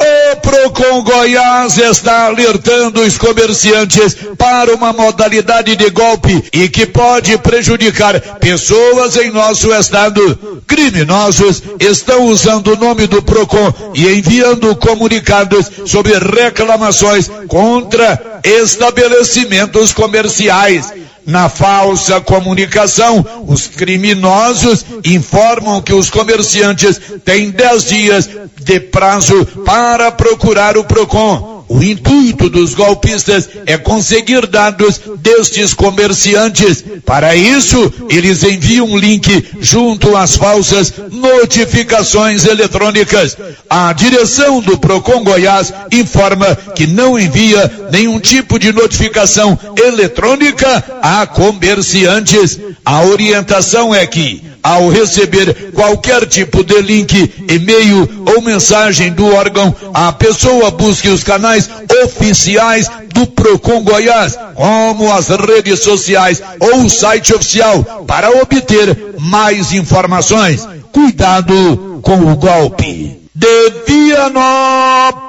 [0.00, 7.36] O Procon Goiás está alertando os comerciantes para uma modalidade de golpe e que pode
[7.36, 10.62] prejudicar pessoas em nosso estado.
[10.66, 20.90] Criminosos estão usando o nome do Procon e enviando comunicados sobre reclamações contra estabelecimentos comerciais.
[21.30, 28.28] Na falsa comunicação, os criminosos informam que os comerciantes têm 10 dias
[28.60, 31.59] de prazo para procurar o PROCON.
[31.70, 36.82] O intuito dos golpistas é conseguir dados destes comerciantes.
[37.06, 43.36] Para isso, eles enviam um link junto às falsas notificações eletrônicas.
[43.70, 51.24] A direção do Procon Goiás informa que não envia nenhum tipo de notificação eletrônica a
[51.24, 52.58] comerciantes.
[52.84, 59.74] A orientação é que ao receber qualquer tipo de link, e-mail ou mensagem do órgão,
[59.92, 61.68] a pessoa busque os canais
[62.04, 69.72] oficiais do Procon Goiás, como as redes sociais ou o site oficial, para obter mais
[69.72, 70.66] informações.
[70.92, 73.18] Cuidado com o golpe.
[73.34, 75.20] De Vianópolis,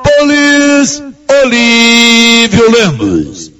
[1.43, 3.51] Olívio Lemos.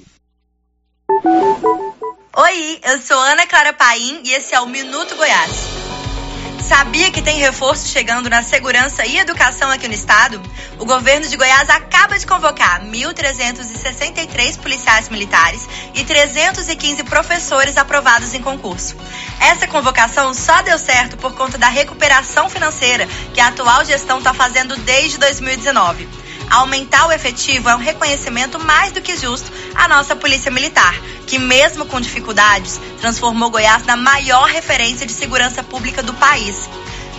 [2.34, 5.52] Oi, eu sou Ana Clara Paim e esse é o Minuto Goiás.
[6.66, 10.42] Sabia que tem reforço chegando na segurança e educação aqui no estado?
[10.80, 18.42] O governo de Goiás acaba de convocar 1.363 policiais militares e 315 professores aprovados em
[18.42, 18.96] concurso.
[19.42, 24.34] Essa convocação só deu certo por conta da recuperação financeira que a atual gestão está
[24.34, 26.21] fazendo desde 2019.
[26.52, 30.94] Aumentar o efetivo é um reconhecimento mais do que justo à nossa Polícia Militar,
[31.26, 36.70] que, mesmo com dificuldades, transformou Goiás na maior referência de segurança pública do país.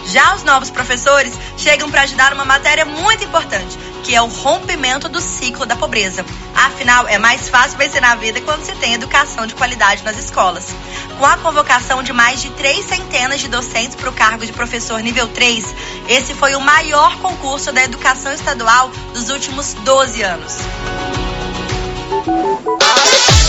[0.07, 5.09] Já os novos professores chegam para ajudar uma matéria muito importante, que é o rompimento
[5.09, 6.25] do ciclo da pobreza.
[6.55, 10.75] Afinal, é mais fácil vencer na vida quando se tem educação de qualidade nas escolas.
[11.19, 15.01] Com a convocação de mais de três centenas de docentes para o cargo de professor
[15.01, 15.75] nível 3,
[16.09, 20.57] esse foi o maior concurso da educação estadual dos últimos 12 anos.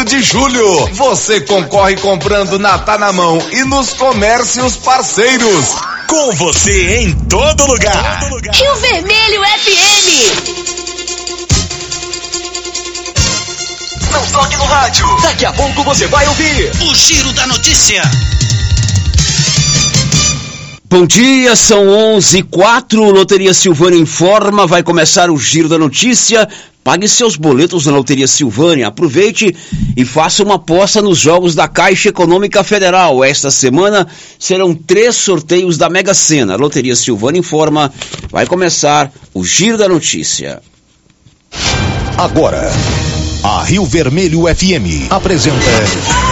[0.00, 0.88] de julho.
[0.94, 5.76] Você concorre comprando na Tá na Mão e nos comércios parceiros.
[6.08, 8.20] Com você em todo lugar.
[8.52, 10.08] Rio Vermelho FM.
[14.10, 15.06] Não toque no rádio.
[15.22, 18.02] Daqui a pouco você vai ouvir o Giro da Notícia.
[20.92, 23.02] Bom dia, são 11 e 4.
[23.02, 24.66] Loteria Silvânia informa.
[24.66, 26.46] Vai começar o Giro da Notícia.
[26.84, 28.88] Pague seus boletos na Loteria Silvânia.
[28.88, 29.56] Aproveite
[29.96, 33.24] e faça uma aposta nos jogos da Caixa Econômica Federal.
[33.24, 34.06] Esta semana
[34.38, 36.56] serão três sorteios da Mega Sena.
[36.56, 37.90] Loteria Silvânia informa.
[38.30, 40.60] Vai começar o Giro da Notícia.
[42.18, 42.70] Agora,
[43.42, 46.31] a Rio Vermelho FM apresenta.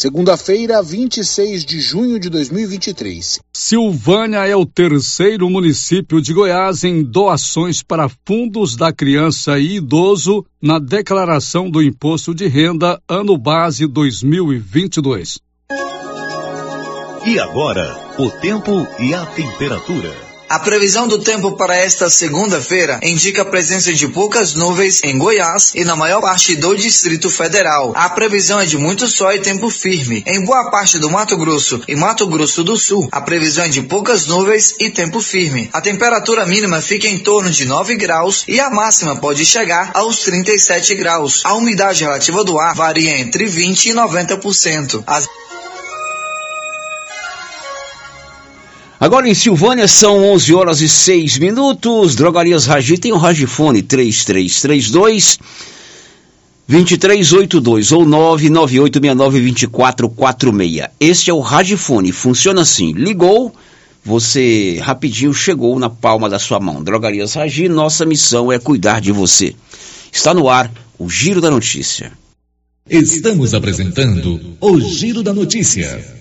[0.00, 3.38] Segunda-feira, 26 de junho de 2023.
[3.52, 10.42] Silvânia é o terceiro município de Goiás em doações para fundos da criança e idoso
[10.58, 15.38] na declaração do imposto de renda ano base 2022.
[17.26, 20.29] E agora, o tempo e a temperatura.
[20.50, 25.70] A previsão do tempo para esta segunda-feira indica a presença de poucas nuvens em Goiás
[25.76, 27.92] e na maior parte do Distrito Federal.
[27.94, 30.24] A previsão é de muito sol e tempo firme.
[30.26, 33.82] Em boa parte do Mato Grosso e Mato Grosso do Sul, a previsão é de
[33.82, 35.70] poucas nuvens e tempo firme.
[35.72, 40.18] A temperatura mínima fica em torno de 9 graus e a máxima pode chegar aos
[40.24, 41.42] 37 graus.
[41.44, 45.04] A umidade relativa do ar varia entre 20 e 90%.
[45.06, 45.28] As
[49.00, 52.14] Agora em Silvânia são 11 horas e 6 minutos.
[52.14, 55.38] Drogarias Ragi tem o Ragifone 3332
[56.68, 60.90] 2382 ou 998692446.
[61.00, 62.12] Este é o Ragifone.
[62.12, 63.54] Funciona assim: ligou,
[64.04, 66.84] você rapidinho chegou na palma da sua mão.
[66.84, 69.54] Drogarias Ragi, nossa missão é cuidar de você.
[70.12, 72.12] Está no ar o Giro da Notícia.
[72.86, 76.20] Estamos apresentando o Giro da Notícia.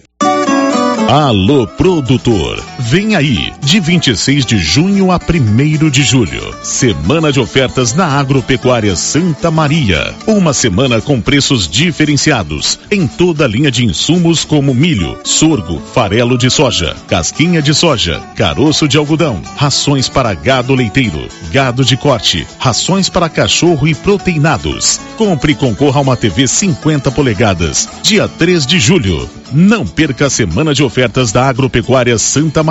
[1.10, 7.94] Alô produtor, vem aí, de 26 de junho a 1 de julho, semana de ofertas
[7.94, 10.16] na Agropecuária Santa Maria.
[10.26, 16.38] Uma semana com preços diferenciados em toda a linha de insumos como milho, sorgo, farelo
[16.38, 22.48] de soja, casquinha de soja, caroço de algodão, rações para gado leiteiro, gado de corte,
[22.58, 25.02] rações para cachorro e proteinados.
[25.18, 29.30] Compre e concorra a uma TV 50 polegadas, dia 3 de julho.
[29.52, 32.69] Não perca a semana de ofertas da Agropecuária Santa Maria.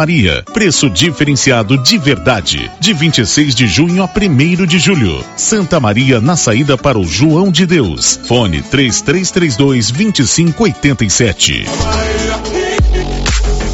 [0.53, 2.71] Preço diferenciado de verdade.
[2.79, 5.25] De 26 de junho a 1 de julho.
[5.37, 8.21] Santa Maria na saída para o João de Deus.
[8.25, 12.58] Fone 3332 2587.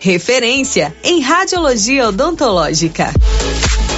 [0.00, 3.12] referência em radiologia odontológica.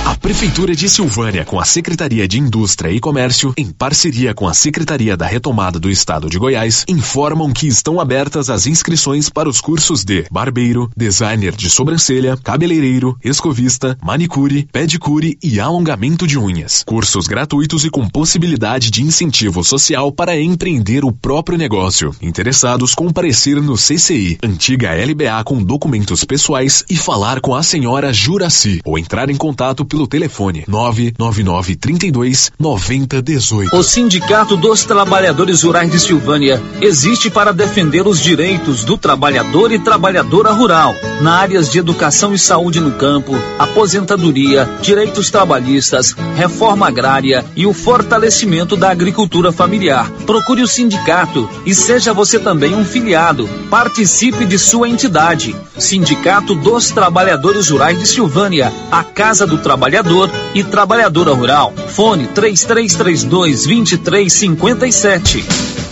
[0.05, 4.53] A Prefeitura de Silvânia, com a Secretaria de Indústria e Comércio, em parceria com a
[4.53, 9.61] Secretaria da Retomada do Estado de Goiás, informam que estão abertas as inscrições para os
[9.61, 16.83] cursos de barbeiro, designer de sobrancelha, cabeleireiro, escovista, manicure, pedicure e alongamento de unhas.
[16.85, 22.15] Cursos gratuitos e com possibilidade de incentivo social para empreender o próprio negócio.
[22.21, 25.63] Interessados comparecer no CCI, antiga LBA com
[25.93, 31.77] documentos pessoais e falar com a senhora Juraci ou entrar em contato pelo telefone 999
[31.77, 33.77] 32 9018.
[33.77, 39.79] O Sindicato dos Trabalhadores Rurais de Silvânia existe para defender os direitos do trabalhador e
[39.79, 47.45] trabalhadora rural na áreas de educação e saúde no campo, aposentadoria, direitos trabalhistas, reforma agrária
[47.55, 50.11] e o fortalecimento da agricultura familiar.
[50.25, 53.47] Procure o sindicato e seja você também um filiado.
[53.69, 55.55] Participe de sua entidade.
[55.83, 61.73] Sindicato dos Trabalhadores Rurais de Silvânia, a Casa do Trabalhador e trabalhadora rural.
[61.89, 65.92] Fone 3332 2357.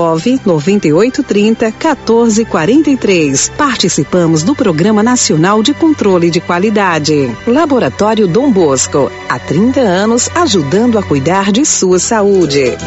[0.00, 3.52] nove noventa e oito trinta 1443.
[3.56, 7.30] Participamos do Programa Nacional de Controle de Qualidade.
[7.46, 12.78] Laboratório Dom Bosco, há 30 anos ajudando a cuidar de sua saúde.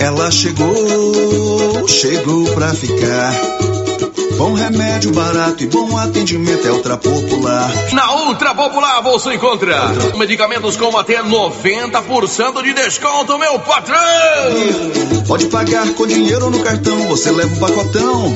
[0.00, 3.32] Ela chegou, chegou pra ficar.
[4.38, 7.68] Bom remédio barato e bom atendimento é Ultra Popular.
[7.92, 9.76] Na Ultra Popular você encontra
[10.16, 13.98] medicamentos com até 90% de desconto, meu patrão!
[15.26, 18.32] Pode pagar com dinheiro ou no cartão, você leva um pacotão.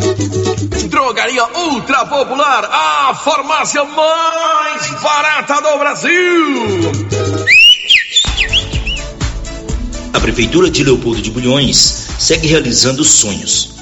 [0.89, 6.93] Drogaria Ultra Popular, a farmácia mais barata do Brasil!
[10.13, 13.82] A Prefeitura de Leopoldo de Bulhões segue realizando sonhos.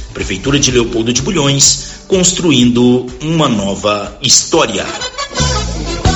[0.13, 4.85] Prefeitura de Leopoldo de Bulhões, construindo uma nova história.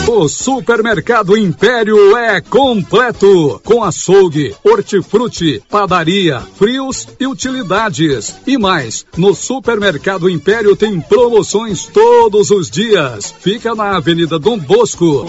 [0.07, 8.35] O Supermercado Império é completo, com açougue, hortifruti, padaria, frios e utilidades.
[8.45, 13.33] E mais, no Supermercado Império tem promoções todos os dias.
[13.39, 15.25] Fica na Avenida Dom Bosco.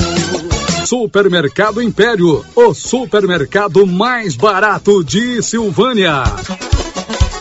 [0.85, 6.23] Supermercado Império, o supermercado mais barato de Silvânia.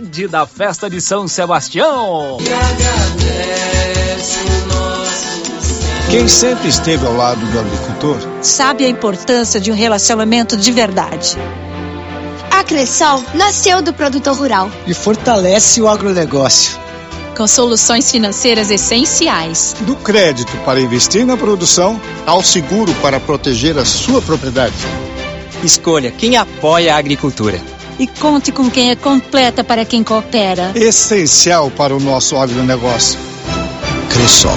[0.00, 2.38] da festa de São Sebastião!
[6.10, 11.36] Quem sempre esteve ao lado do agricultor sabe a importância de um relacionamento de verdade.
[12.50, 16.78] A Cressol nasceu do produtor rural e fortalece o agronegócio.
[17.36, 19.76] Com soluções financeiras essenciais.
[19.80, 24.74] Do crédito para investir na produção ao seguro para proteger a sua propriedade.
[25.62, 27.60] Escolha quem apoia a agricultura
[28.00, 30.72] e conte com quem é completa para quem coopera.
[30.74, 33.20] Essencial para o nosso agronegócio.
[34.08, 34.56] Cressol.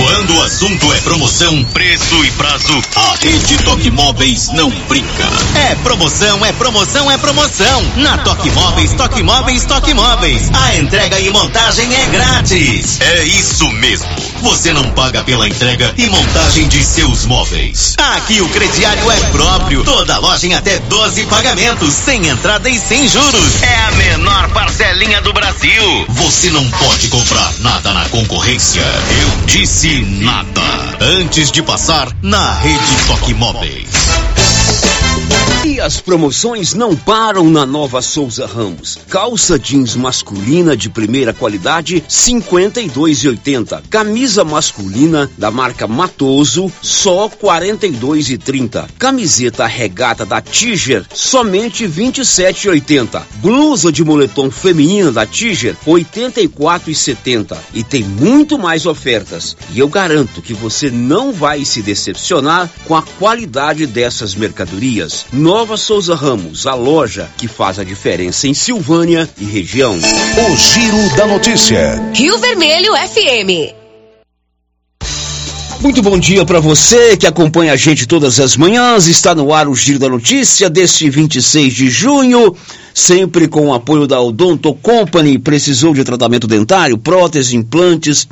[0.00, 5.28] Quando o assunto é promoção, preço e prazo, a Rede Toque Móveis não brinca.
[5.54, 7.82] É promoção, é promoção, é promoção.
[7.96, 10.50] Na Toque Móveis, Toque Móveis, Toque Móveis.
[10.54, 12.98] A entrega e montagem é grátis.
[12.98, 14.08] É isso mesmo.
[14.40, 17.94] Você não paga pela entrega e montagem de seus móveis.
[17.98, 19.84] Aqui o crediário é próprio.
[19.84, 23.62] Toda loja em até 12 pagamentos, sem entrada e sem juros.
[23.62, 26.06] É a menor parcelinha do Brasil.
[26.08, 28.80] Você não pode comprar nada na concorrência.
[28.80, 30.60] Eu disse nada.
[31.00, 34.29] Antes de passar na Rede Toque Móveis.
[35.62, 38.98] E as promoções não param na Nova Souza Ramos.
[39.10, 43.82] Calça jeans masculina de primeira qualidade, 52,80.
[43.90, 48.88] Camisa masculina da marca Matoso, só 42,30.
[48.98, 53.22] Camiseta regata da Tiger, somente 27,80.
[53.36, 57.58] Blusa de moletom feminina da Tiger, 84,70.
[57.74, 59.54] E tem muito mais ofertas.
[59.74, 65.26] E eu garanto que você não vai se decepcionar com a qualidade dessas mercadorias.
[65.50, 69.96] Nova Souza Ramos, a loja que faz a diferença em Silvânia e região.
[69.96, 72.00] O Giro da Notícia.
[72.14, 73.74] Rio Vermelho FM.
[75.80, 79.08] Muito bom dia para você que acompanha a gente todas as manhãs.
[79.08, 82.54] Está no ar o Giro da Notícia deste 26 de junho,
[82.94, 85.36] sempre com o apoio da Odonto Company.
[85.36, 88.28] Precisou de tratamento dentário, prótese, implantes,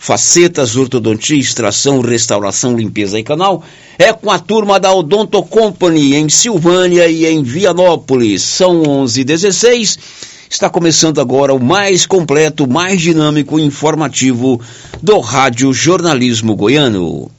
[0.00, 3.62] facetas, ortodontia, extração, restauração, limpeza e canal?
[3.98, 8.42] É com a turma da Odonto Company em Silvânia e em Vianópolis.
[8.42, 9.98] São 11:16.
[10.48, 14.58] Está começando agora o mais completo, mais dinâmico e informativo
[15.02, 17.30] do Rádio Jornalismo Goiano.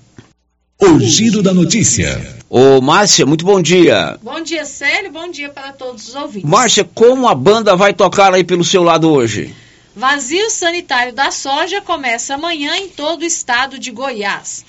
[0.79, 2.21] O Giro da Notícia.
[2.47, 4.17] Ô, Márcia, muito bom dia.
[4.21, 5.11] Bom dia, Célio.
[5.11, 6.49] Bom dia para todos os ouvintes.
[6.49, 9.53] Márcia, como a banda vai tocar aí pelo seu lado hoje?
[9.93, 14.63] Vazio sanitário da soja começa amanhã em todo o estado de Goiás.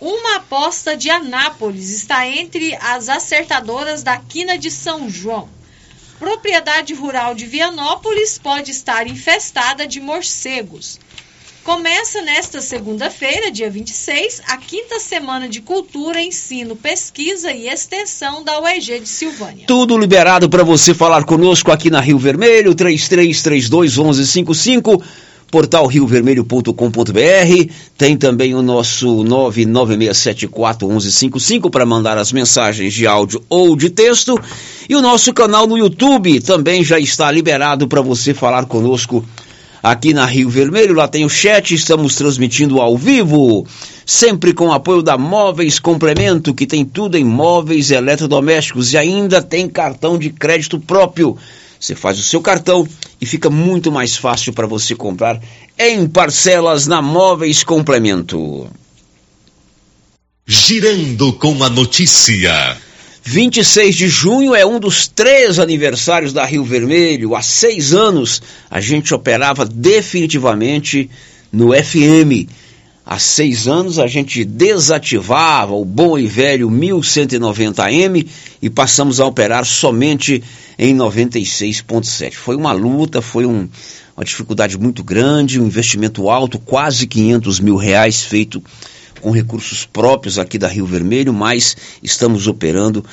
[0.00, 5.46] Uma aposta de Anápolis está entre as acertadoras da Quina de São João.
[6.18, 10.98] Propriedade rural de Vianópolis pode estar infestada de morcegos.
[11.64, 18.60] Começa nesta segunda-feira, dia 26, a quinta semana de Cultura, Ensino, Pesquisa e Extensão da
[18.60, 19.66] UEG de Silvânia.
[19.68, 25.04] Tudo liberado para você falar conosco aqui na Rio Vermelho, 3332 1155
[25.52, 33.90] portal riovermelho.com.br, tem também o nosso 996741155 para mandar as mensagens de áudio ou de
[33.90, 34.40] texto,
[34.88, 39.22] e o nosso canal no YouTube também já está liberado para você falar conosco
[39.82, 43.66] aqui na Rio Vermelho, lá tem o chat, estamos transmitindo ao vivo,
[44.06, 49.68] sempre com apoio da Móveis Complemento, que tem tudo em móveis eletrodomésticos e ainda tem
[49.68, 51.36] cartão de crédito próprio.
[51.80, 52.86] Você faz o seu cartão
[53.20, 55.40] e fica muito mais fácil para você comprar
[55.76, 58.68] em parcelas na Móveis Complemento.
[60.46, 62.76] Girando com a notícia.
[63.24, 67.36] 26 de junho é um dos três aniversários da Rio Vermelho.
[67.36, 71.08] Há seis anos a gente operava definitivamente
[71.52, 72.50] no FM.
[73.06, 78.26] Há seis anos a gente desativava o bom e velho 1190M
[78.60, 80.42] e passamos a operar somente
[80.76, 82.32] em 96.7.
[82.34, 83.68] Foi uma luta, foi um,
[84.16, 88.62] uma dificuldade muito grande, um investimento alto, quase 500 mil reais feito
[89.22, 93.04] com recursos próprios aqui da Rio Vermelho, mas estamos operando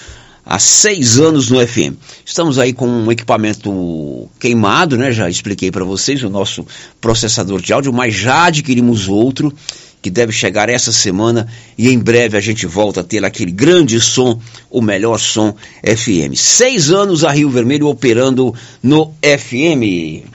[0.45, 1.95] há seis anos no FM.
[2.25, 5.11] Estamos aí com um equipamento queimado, né?
[5.11, 6.65] Já expliquei para vocês o nosso
[6.99, 9.53] processador de áudio, mas já adquirimos outro
[10.01, 13.99] que deve chegar essa semana e em breve a gente volta a ter aquele grande
[13.99, 16.35] som, o melhor som FM.
[16.35, 20.25] Seis anos a Rio Vermelho operando no FM.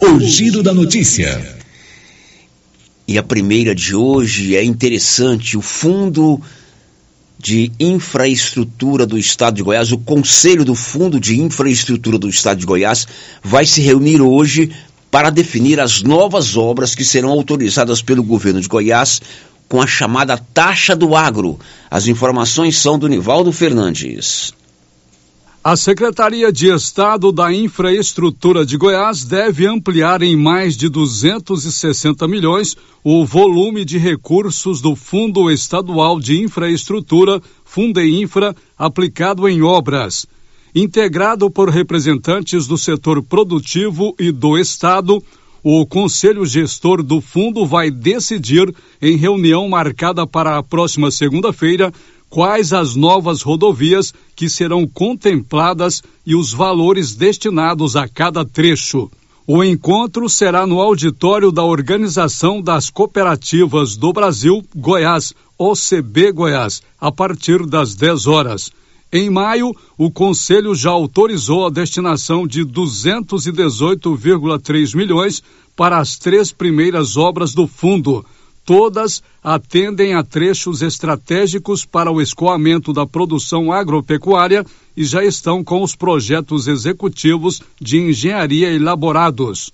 [0.00, 1.63] O giro da notícia.
[3.06, 5.56] E a primeira de hoje é interessante.
[5.56, 6.40] O Fundo
[7.38, 12.66] de Infraestrutura do Estado de Goiás, o Conselho do Fundo de Infraestrutura do Estado de
[12.66, 13.06] Goiás,
[13.42, 14.72] vai se reunir hoje
[15.10, 19.20] para definir as novas obras que serão autorizadas pelo governo de Goiás
[19.68, 21.58] com a chamada taxa do agro.
[21.90, 24.54] As informações são do Nivaldo Fernandes.
[25.66, 32.76] A Secretaria de Estado da Infraestrutura de Goiás deve ampliar em mais de 260 milhões
[33.02, 40.26] o volume de recursos do Fundo Estadual de Infraestrutura, Fundeinfra, aplicado em obras.
[40.74, 45.22] Integrado por representantes do setor produtivo e do Estado,
[45.64, 51.90] o Conselho Gestor do Fundo vai decidir, em reunião marcada para a próxima segunda-feira,
[52.28, 59.10] quais as novas rodovias que serão contempladas e os valores destinados a cada trecho.
[59.46, 67.10] O encontro será no auditório da Organização das Cooperativas do Brasil, Goiás, OCB Goiás, a
[67.10, 68.70] partir das 10 horas.
[69.16, 75.40] Em maio, o Conselho já autorizou a destinação de 218,3 milhões
[75.76, 78.26] para as três primeiras obras do fundo
[78.64, 84.64] Todas atendem a trechos estratégicos para o escoamento da produção agropecuária
[84.96, 89.70] e já estão com os projetos executivos de engenharia elaborados.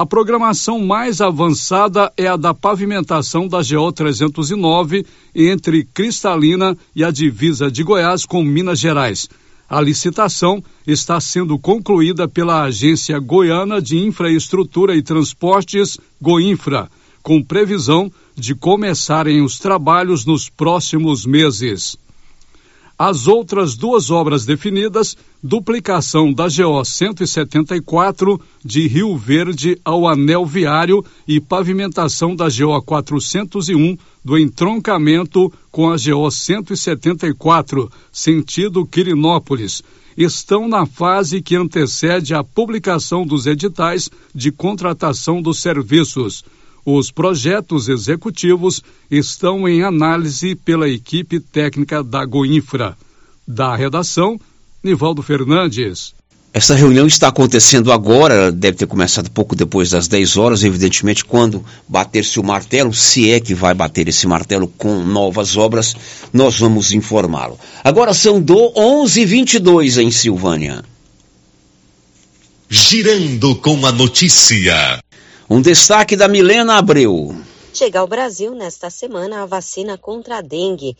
[0.00, 7.10] A programação mais avançada é a da pavimentação da GO 309 entre Cristalina e a
[7.10, 9.28] divisa de Goiás com Minas Gerais.
[9.68, 16.88] A licitação está sendo concluída pela Agência Goiana de Infraestrutura e Transportes, Goinfra
[17.22, 21.98] com previsão de começarem os trabalhos nos próximos meses.
[23.02, 31.02] As outras duas obras definidas, duplicação da GO 174 de Rio Verde ao Anel Viário
[31.26, 39.82] e pavimentação da GO 401 do entroncamento com a GO 174, sentido Quirinópolis,
[40.14, 46.44] estão na fase que antecede a publicação dos editais de contratação dos serviços
[46.84, 52.96] os projetos executivos estão em análise pela equipe técnica da Goinfra.
[53.46, 54.40] Da redação,
[54.82, 56.14] Nivaldo Fernandes.
[56.52, 61.64] Essa reunião está acontecendo agora, deve ter começado pouco depois das 10 horas, evidentemente, quando
[61.86, 65.94] bater-se o martelo, se é que vai bater esse martelo com novas obras,
[66.32, 67.56] nós vamos informá-lo.
[67.84, 70.82] Agora são do 11:22 em Silvânia.
[72.68, 75.00] Girando com a notícia.
[75.52, 77.34] Um destaque da Milena Abreu.
[77.74, 80.96] Chega ao Brasil nesta semana a vacina contra a dengue.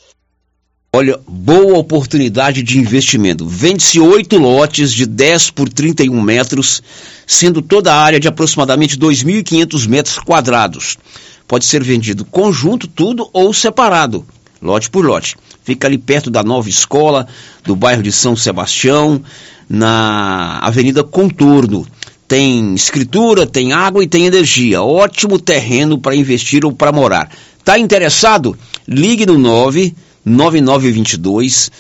[0.93, 3.47] Olha, boa oportunidade de investimento.
[3.47, 6.83] Vende-se oito lotes de 10 por 31 metros,
[7.25, 10.99] sendo toda a área de aproximadamente 2.500 metros quadrados.
[11.47, 14.27] Pode ser vendido conjunto, tudo ou separado,
[14.61, 15.37] lote por lote.
[15.63, 17.29] Fica ali perto da nova escola,
[17.63, 19.23] do bairro de São Sebastião,
[19.69, 21.87] na Avenida Contorno
[22.31, 24.81] tem escritura, tem água e tem energia.
[24.83, 27.29] Ótimo terreno para investir ou para morar.
[27.65, 28.57] Tá interessado?
[28.87, 31.73] Ligue no 99922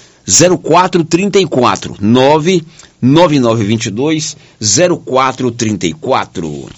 [0.61, 4.37] 0434 99922
[5.07, 6.69] 0434.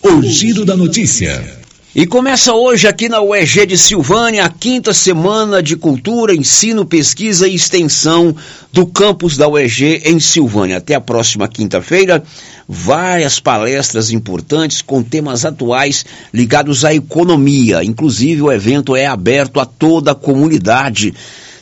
[0.00, 1.57] O giro da notícia.
[1.98, 7.48] E começa hoje aqui na UEG de Silvânia a quinta semana de cultura, ensino, pesquisa
[7.48, 8.36] e extensão
[8.72, 10.76] do campus da UEG em Silvânia.
[10.76, 12.22] Até a próxima quinta-feira,
[12.68, 17.82] várias palestras importantes com temas atuais ligados à economia.
[17.82, 21.12] Inclusive, o evento é aberto a toda a comunidade.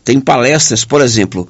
[0.04, 1.48] Tem palestras, por exemplo,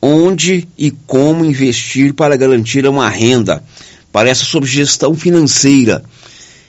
[0.00, 3.64] onde e como investir para garantir uma renda.
[4.12, 6.04] Palestra sobre gestão financeira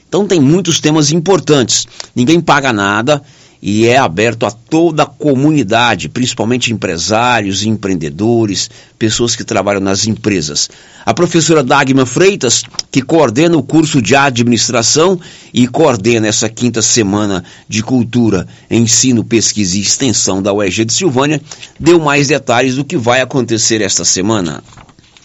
[0.09, 1.87] então tem muitos temas importantes.
[2.15, 3.21] Ninguém paga nada
[3.61, 10.67] e é aberto a toda a comunidade, principalmente empresários, empreendedores, pessoas que trabalham nas empresas.
[11.05, 15.19] A professora Dagma Freitas, que coordena o curso de administração
[15.53, 21.41] e coordena essa quinta semana de cultura, ensino, pesquisa e extensão da UEG de Silvânia,
[21.79, 24.63] deu mais detalhes do que vai acontecer esta semana.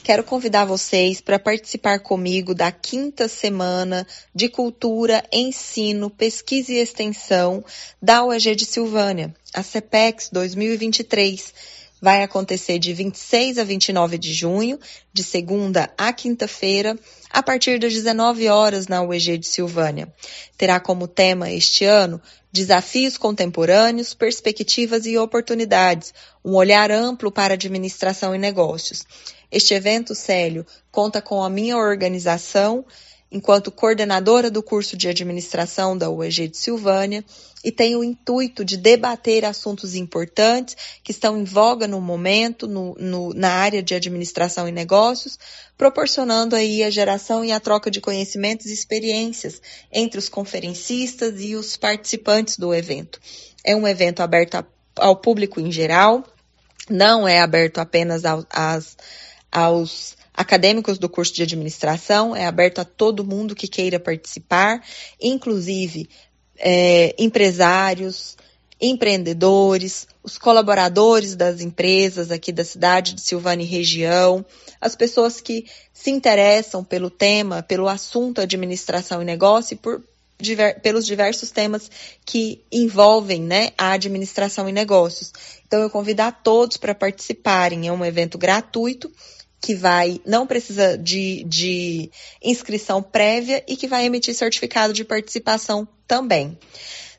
[0.04, 7.64] Quero convidar vocês para participar comigo da quinta semana de Cultura, Ensino, Pesquisa e Extensão
[8.02, 11.54] da UEG de Silvânia, a CEPEX 2023.
[12.02, 14.78] Vai acontecer de 26 a 29 de junho,
[15.10, 16.98] de segunda a quinta-feira,
[17.30, 20.12] a partir das 19 horas na UEG de Silvânia.
[20.58, 22.20] Terá como tema este ano
[22.54, 26.14] Desafios contemporâneos, perspectivas e oportunidades,
[26.44, 29.04] um olhar amplo para administração e negócios.
[29.50, 32.84] Este evento, Célio, conta com a minha organização
[33.34, 37.24] enquanto coordenadora do curso de administração da UEG de Silvânia
[37.64, 42.94] e tem o intuito de debater assuntos importantes que estão em voga no momento no,
[42.94, 45.38] no, na área de administração e negócios,
[45.76, 51.56] proporcionando aí a geração e a troca de conhecimentos e experiências entre os conferencistas e
[51.56, 53.18] os participantes do evento.
[53.64, 54.64] É um evento aberto a,
[54.96, 56.22] ao público em geral,
[56.88, 58.22] não é aberto apenas
[59.50, 64.82] aos acadêmicos do curso de administração, é aberto a todo mundo que queira participar,
[65.20, 66.08] inclusive
[66.58, 68.36] é, empresários,
[68.80, 74.44] empreendedores, os colaboradores das empresas aqui da cidade de Silvânia e região,
[74.80, 80.02] as pessoas que se interessam pelo tema, pelo assunto administração e negócio e por,
[80.82, 81.90] pelos diversos temas
[82.26, 85.32] que envolvem né, a administração e negócios.
[85.74, 87.88] Então, eu convido a todos para participarem.
[87.88, 89.10] É um evento gratuito
[89.60, 95.88] que vai, não precisa de, de inscrição prévia e que vai emitir certificado de participação
[96.06, 96.56] também.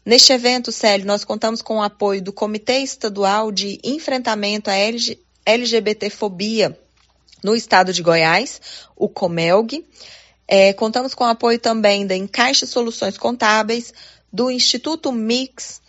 [0.06, 5.20] Neste evento, Célio, nós contamos com o apoio do Comitê Estadual de Enfrentamento à LG,
[5.46, 6.80] LGBTfobia
[7.44, 8.62] no estado de Goiás,
[8.96, 9.86] o COMELG.
[10.48, 13.94] É, contamos com o apoio também da Encaixe Soluções Contábeis,
[14.32, 15.82] do Instituto Mix,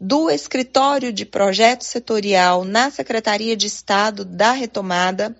[0.00, 5.36] do Escritório de Projeto Setorial na Secretaria de Estado da Retomada,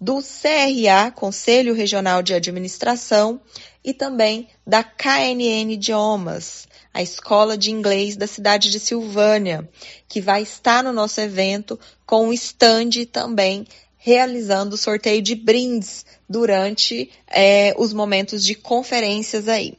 [0.00, 3.40] do CRA, Conselho Regional de Administração,
[3.84, 9.68] e também da KNN Idiomas, a Escola de Inglês da cidade de Silvânia,
[10.08, 17.10] que vai estar no nosso evento com o stand também realizando sorteio de brindes durante
[17.26, 19.76] é, os momentos de conferências aí.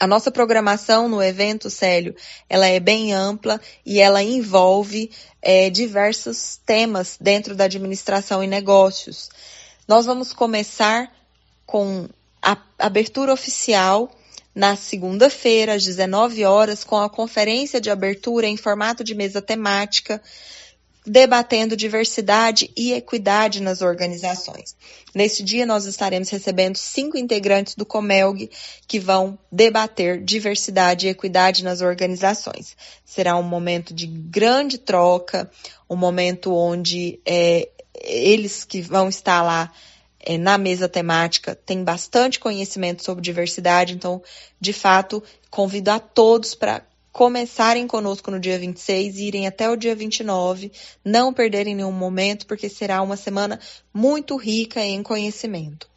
[0.00, 2.16] A nossa programação no evento, Célio,
[2.48, 9.30] ela é bem ampla e ela envolve é, diversos temas dentro da administração e negócios.
[9.86, 11.12] Nós vamos começar
[11.64, 12.08] com
[12.42, 14.10] a abertura oficial
[14.54, 20.22] na segunda-feira, às 19 horas, com a conferência de abertura em formato de mesa temática,
[21.06, 24.74] debatendo diversidade e equidade nas organizações.
[25.14, 28.50] Neste dia, nós estaremos recebendo cinco integrantes do Comelg
[28.88, 32.74] que vão debater diversidade e equidade nas organizações.
[33.04, 35.50] Será um momento de grande troca,
[35.88, 37.68] um momento onde é,
[38.00, 39.70] eles que vão estar lá
[40.18, 44.22] é, na mesa temática têm bastante conhecimento sobre diversidade, então,
[44.58, 46.82] de fato, convido a todos para
[47.14, 50.72] começarem conosco no dia 26 e irem até o dia 29,
[51.04, 53.60] não perderem nenhum momento, porque será uma semana
[53.94, 55.88] muito rica em conhecimento.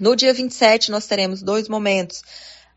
[0.00, 2.22] No dia 27, nós teremos dois momentos.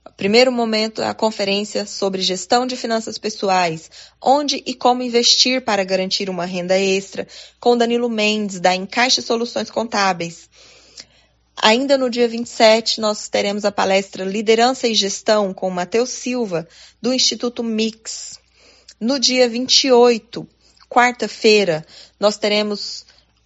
[0.05, 3.89] O primeiro momento é a conferência sobre gestão de finanças pessoais,
[4.21, 7.25] onde e como investir para garantir uma renda extra,
[7.57, 10.49] com Danilo Mendes, da Encaixe Soluções Contábeis.
[11.67, 16.67] Ainda no dia 27, nós teremos a palestra Liderança e Gestão com Matheus Silva,
[17.01, 18.39] do Instituto Mix.
[18.99, 20.47] No dia 28,
[20.87, 21.83] quarta-feira,
[22.19, 23.03] nós teremos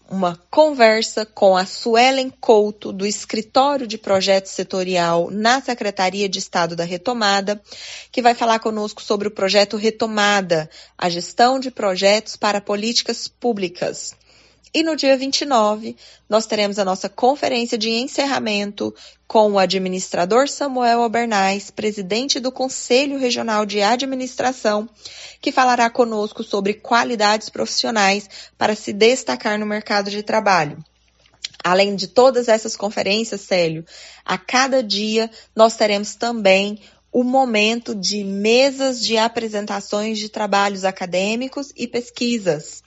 [0.09, 6.75] uma conversa com a Suelen Couto, do Escritório de Projeto Setorial na Secretaria de Estado
[6.75, 7.61] da Retomada,
[8.11, 14.13] que vai falar conosco sobre o projeto Retomada, a gestão de projetos para políticas públicas.
[14.73, 15.95] E no dia 29,
[16.29, 18.93] nós teremos a nossa conferência de encerramento
[19.27, 24.87] com o administrador Samuel Albernaz, presidente do Conselho Regional de Administração,
[25.41, 30.77] que falará conosco sobre qualidades profissionais para se destacar no mercado de trabalho.
[31.63, 33.83] Além de todas essas conferências, Célio,
[34.23, 36.79] a cada dia nós teremos também
[37.11, 42.83] o momento de mesas de apresentações de trabalhos acadêmicos e pesquisas.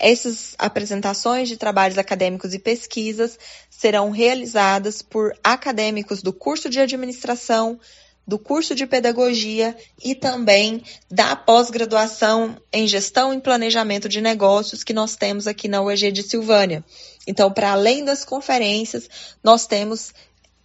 [0.00, 7.78] Essas apresentações de trabalhos acadêmicos e pesquisas serão realizadas por acadêmicos do curso de administração,
[8.26, 14.94] do curso de pedagogia e também da pós-graduação em gestão e planejamento de negócios que
[14.94, 16.82] nós temos aqui na UEG de Silvânia.
[17.26, 19.06] Então, para além das conferências,
[19.44, 20.14] nós temos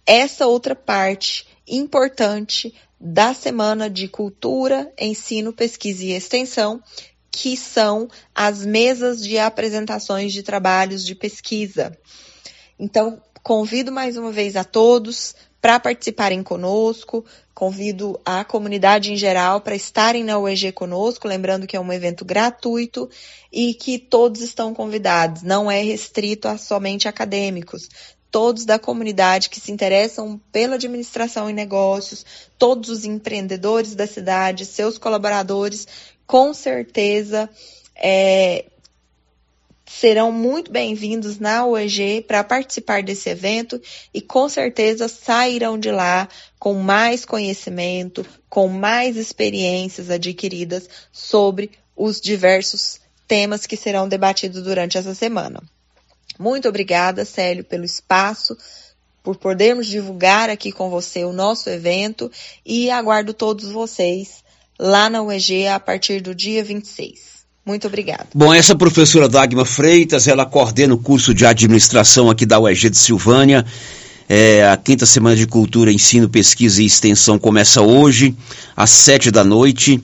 [0.06, 6.82] essa outra parte importante da Semana de Cultura, Ensino, Pesquisa e Extensão,
[7.36, 11.94] que são as mesas de apresentações de trabalhos de pesquisa.
[12.78, 19.60] Então, convido mais uma vez a todos para participarem conosco, convido a comunidade em geral
[19.60, 23.06] para estarem na UEG conosco, lembrando que é um evento gratuito
[23.52, 27.86] e que todos estão convidados, não é restrito a somente acadêmicos.
[28.30, 32.24] Todos da comunidade que se interessam pela administração e negócios,
[32.58, 35.86] todos os empreendedores da cidade, seus colaboradores
[36.26, 37.48] com certeza
[37.94, 38.66] é,
[39.86, 43.80] serão muito bem-vindos na UEG para participar desse evento
[44.12, 52.20] e com certeza sairão de lá com mais conhecimento, com mais experiências adquiridas sobre os
[52.20, 55.62] diversos temas que serão debatidos durante essa semana.
[56.38, 58.56] Muito obrigada, Célio, pelo espaço,
[59.22, 62.30] por podermos divulgar aqui com você o nosso evento
[62.64, 64.44] e aguardo todos vocês
[64.78, 67.36] lá na UEG a partir do dia 26.
[67.64, 68.26] Muito obrigada.
[68.34, 72.96] Bom, essa professora Dagma Freitas, ela coordena o curso de administração aqui da UEG de
[72.96, 73.66] Silvânia.
[74.28, 78.34] É, a quinta semana de cultura, ensino, pesquisa e extensão começa hoje,
[78.76, 80.00] às sete da noite.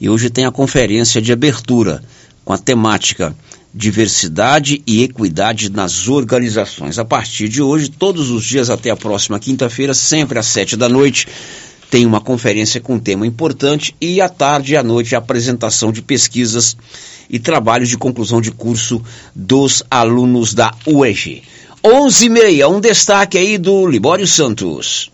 [0.00, 2.02] E hoje tem a conferência de abertura
[2.44, 3.34] com a temática
[3.72, 6.98] diversidade e equidade nas organizações.
[6.98, 10.88] A partir de hoje, todos os dias até a próxima quinta-feira, sempre às sete da
[10.88, 11.28] noite,
[11.90, 15.90] tem uma conferência com um tema importante e à tarde e à noite a apresentação
[15.90, 16.76] de pesquisas
[17.28, 19.02] e trabalhos de conclusão de curso
[19.34, 21.42] dos alunos da UEG.
[21.84, 25.10] 11 e meia, um destaque aí do Libório Santos.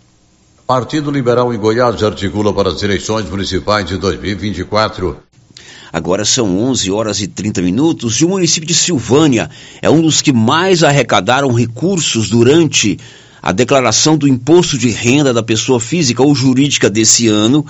[0.67, 5.17] Partido Liberal em Goiás articula para as eleições municipais de 2024.
[5.93, 9.49] Agora são 11 horas e 30 minutos e o município de Silvânia
[9.81, 12.99] é um dos que mais arrecadaram recursos durante
[13.47, 17.65] a declaração do imposto de renda da pessoa física ou jurídica desse ano,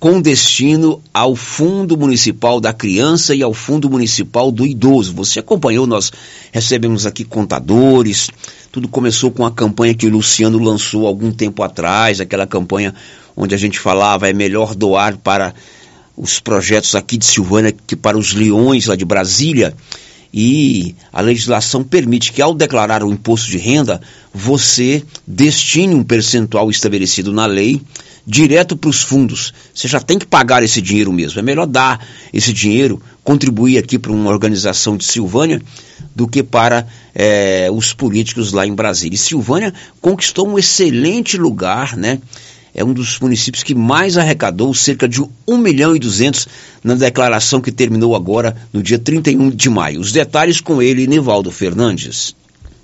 [0.00, 5.12] com destino ao Fundo Municipal da Criança e ao Fundo Municipal do Idoso.
[5.12, 6.10] Você acompanhou, nós
[6.50, 8.30] recebemos aqui contadores,
[8.72, 12.94] tudo começou com a campanha que o Luciano lançou algum tempo atrás, aquela campanha
[13.36, 15.54] onde a gente falava é melhor doar para
[16.16, 19.76] os projetos aqui de Silvânia que para os leões lá de Brasília.
[20.36, 24.00] E a legislação permite que, ao declarar o imposto de renda,
[24.34, 27.80] você destine um percentual estabelecido na lei
[28.26, 29.54] direto para os fundos.
[29.72, 31.38] Você já tem que pagar esse dinheiro mesmo.
[31.38, 35.62] É melhor dar esse dinheiro, contribuir aqui para uma organização de Silvânia,
[36.16, 39.14] do que para é, os políticos lá em Brasília.
[39.14, 42.18] E Silvânia conquistou um excelente lugar, né?
[42.74, 46.48] É um dos municípios que mais arrecadou, cerca de 1 milhão e 200
[46.82, 50.00] na declaração que terminou agora no dia 31 de maio.
[50.00, 52.34] Os detalhes com ele, Nivaldo Fernandes.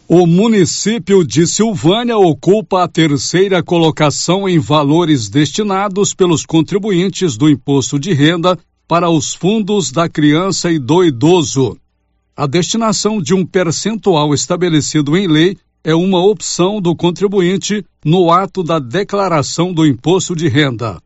[0.06, 7.98] O município de Silvânia ocupa a terceira colocação em valores destinados pelos contribuintes do imposto
[7.98, 11.76] de renda para os fundos da criança e do idoso.
[12.36, 18.62] A destinação de um percentual estabelecido em lei é uma opção do contribuinte no ato
[18.62, 21.00] da declaração do imposto de renda.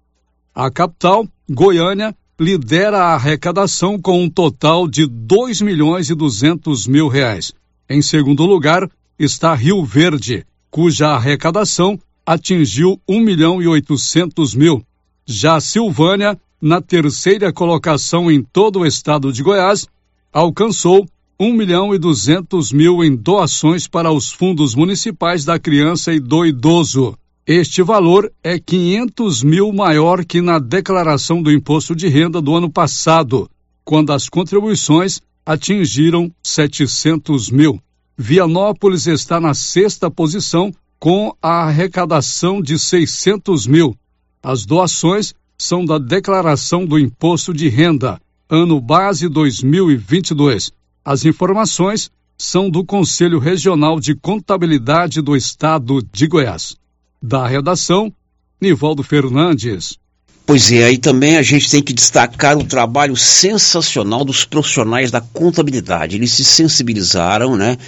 [0.55, 7.09] A capital, Goiânia, lidera a arrecadação com um total de 2 milhões e 200 mil
[7.09, 7.53] reais.
[7.89, 14.85] Em segundo lugar está Rio Verde, cuja arrecadação atingiu 1 milhão e 800 mil.
[15.25, 19.87] Já Silvânia, na terceira colocação em todo o estado de Goiás,
[20.33, 21.07] alcançou
[21.39, 26.47] 1 milhão e 200 mil em doações para os fundos municipais da criança e do
[26.47, 27.19] idoso.
[27.45, 32.71] Este valor é 500 mil maior que na declaração do imposto de renda do ano
[32.71, 33.51] passado,
[33.85, 37.81] quando as contribuições atingiram 700 mil.
[38.17, 43.97] Vianópolis está na sexta posição com a arrecadação de 600 mil.
[44.41, 50.71] As doações são da declaração do imposto de renda, ano base 2022
[51.05, 56.77] as informações são do Conselho Regional de Contabilidade do Estado de Goiás.
[57.23, 58.13] Da redação,
[58.61, 59.99] Nivaldo Fernandes.
[60.47, 65.21] Pois é, aí também a gente tem que destacar o trabalho sensacional dos profissionais da
[65.21, 66.17] contabilidade.
[66.17, 67.79] Eles se sensibilizaram, né?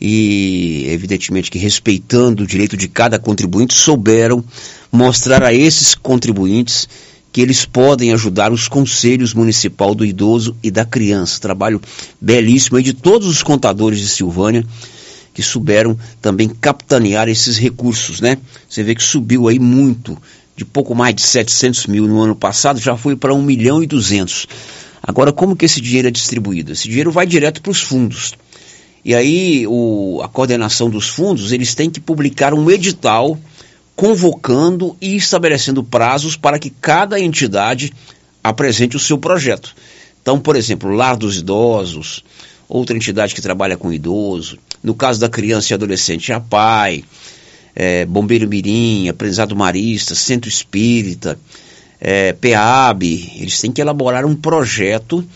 [0.00, 4.44] E, evidentemente, que respeitando o direito de cada contribuinte, souberam
[4.92, 6.88] mostrar a esses contribuintes
[7.32, 11.40] que eles podem ajudar os conselhos municipal do idoso e da criança.
[11.40, 11.80] Trabalho
[12.20, 14.64] belíssimo aí de todos os contadores de Silvânia
[15.38, 18.38] que souberam também capitanear esses recursos, né?
[18.68, 20.18] Você vê que subiu aí muito,
[20.56, 23.86] de pouco mais de 700 mil no ano passado, já foi para 1 milhão e
[23.86, 24.48] 200.
[25.00, 26.72] Agora, como que esse dinheiro é distribuído?
[26.72, 28.34] Esse dinheiro vai direto para os fundos.
[29.04, 33.38] E aí, o, a coordenação dos fundos, eles têm que publicar um edital
[33.98, 37.92] convocando e estabelecendo prazos para que cada entidade
[38.44, 39.74] apresente o seu projeto.
[40.22, 42.24] Então, por exemplo, Lar dos Idosos,
[42.68, 47.02] outra entidade que trabalha com idoso, no caso da criança e adolescente, a PAI,
[47.74, 51.36] é, Bombeiro Mirim, Aprendizado Marista, Centro Espírita,
[52.00, 53.02] é, PEAB,
[53.40, 55.26] eles têm que elaborar um projeto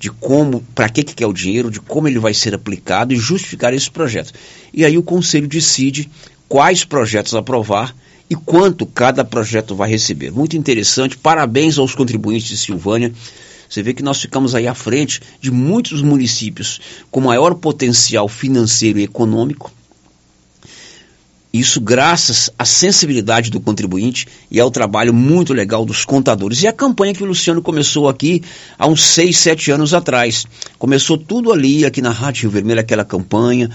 [0.00, 3.16] de como, para que, que é o dinheiro, de como ele vai ser aplicado e
[3.16, 4.32] justificar esse projeto.
[4.74, 6.10] E aí o conselho decide
[6.50, 7.94] quais projetos aprovar
[8.28, 10.32] e quanto cada projeto vai receber.
[10.32, 13.12] Muito interessante, parabéns aos contribuintes de Silvânia.
[13.68, 18.98] Você vê que nós ficamos aí à frente de muitos municípios com maior potencial financeiro
[18.98, 19.70] e econômico.
[21.52, 26.62] Isso graças à sensibilidade do contribuinte e ao trabalho muito legal dos contadores.
[26.64, 28.42] E a campanha que o Luciano começou aqui
[28.76, 30.46] há uns 6, 7 anos atrás.
[30.80, 33.70] Começou tudo ali, aqui na Rádio Rio Vermelho, aquela campanha.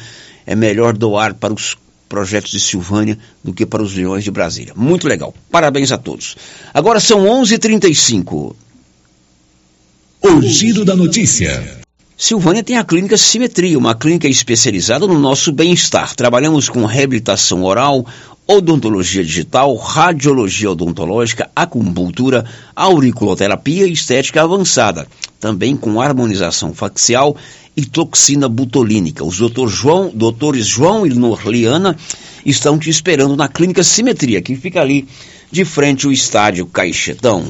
[0.46, 1.76] É melhor doar para os
[2.08, 4.74] projetos de Silvânia do que para os Leões de Brasília.
[4.76, 5.34] Muito legal.
[5.50, 6.36] Parabéns a todos.
[6.74, 8.56] Agora são 11:35.
[10.22, 11.84] O Giro da Notícia.
[12.18, 16.16] Silvânia tem a clínica Simetria, uma clínica especializada no nosso bem-estar.
[16.16, 18.06] Trabalhamos com reabilitação oral,
[18.48, 25.06] odontologia digital, radiologia odontológica, acupuntura, auriculoterapia e estética avançada.
[25.40, 27.36] Também com harmonização facial
[27.76, 29.24] e toxina butolínica.
[29.24, 31.98] Os doutor João, doutores João e Norliana
[32.46, 35.08] estão te esperando na clínica Simetria, que fica ali
[35.52, 37.44] de frente ao estádio Caixetão.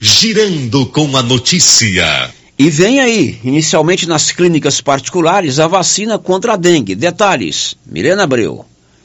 [0.00, 2.30] Girando com a notícia.
[2.58, 6.94] E vem aí, inicialmente nas clínicas particulares, a vacina contra a dengue.
[6.94, 8.64] Detalhes, Milena Abreu.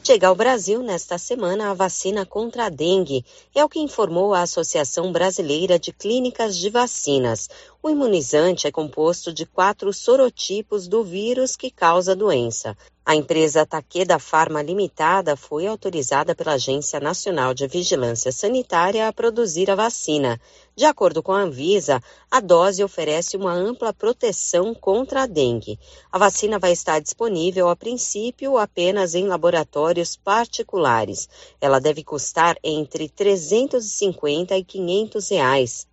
[0.10, 4.42] Chega ao Brasil nesta semana a vacina contra a dengue, é o que informou a
[4.42, 7.48] Associação Brasileira de Clínicas de Vacinas.
[7.80, 12.76] O imunizante é composto de quatro sorotipos do vírus que causa a doença.
[13.10, 19.72] A empresa Takeda Pharma Limitada foi autorizada pela Agência Nacional de Vigilância Sanitária a produzir
[19.72, 20.40] a vacina.
[20.76, 25.80] De acordo com a Anvisa, a dose oferece uma ampla proteção contra a dengue.
[26.12, 31.28] A vacina vai estar disponível a princípio apenas em laboratórios particulares.
[31.60, 35.89] Ela deve custar entre 350 e 500 reais.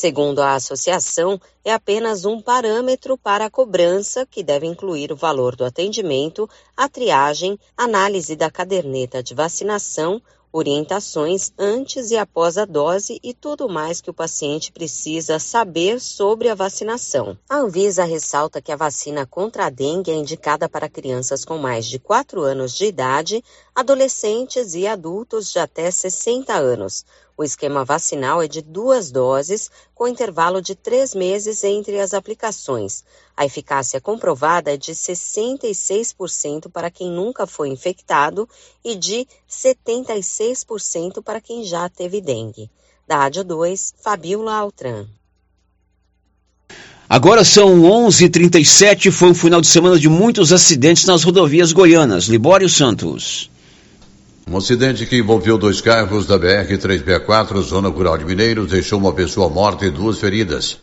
[0.00, 5.56] Segundo a associação, é apenas um parâmetro para a cobrança, que deve incluir o valor
[5.56, 10.22] do atendimento, a triagem, análise da caderneta de vacinação,
[10.52, 16.48] orientações antes e após a dose e tudo mais que o paciente precisa saber sobre
[16.48, 17.36] a vacinação.
[17.48, 21.86] A Anvisa ressalta que a vacina contra a dengue é indicada para crianças com mais
[21.86, 23.42] de 4 anos de idade,
[23.78, 27.04] adolescentes e adultos de até 60 anos.
[27.36, 33.04] O esquema vacinal é de duas doses, com intervalo de três meses entre as aplicações.
[33.36, 38.48] A eficácia comprovada é de 66% para quem nunca foi infectado
[38.84, 42.68] e de 76% para quem já teve dengue.
[43.06, 45.06] Da Rádio 2, Fabiola Altran.
[47.08, 52.24] Agora são 11h37, foi um final de semana de muitos acidentes nas rodovias goianas.
[52.24, 53.48] Libório Santos.
[54.50, 59.50] Um acidente que envolveu dois carros da BR-364, zona rural de Mineiros, deixou uma pessoa
[59.50, 60.78] morta e duas feridas.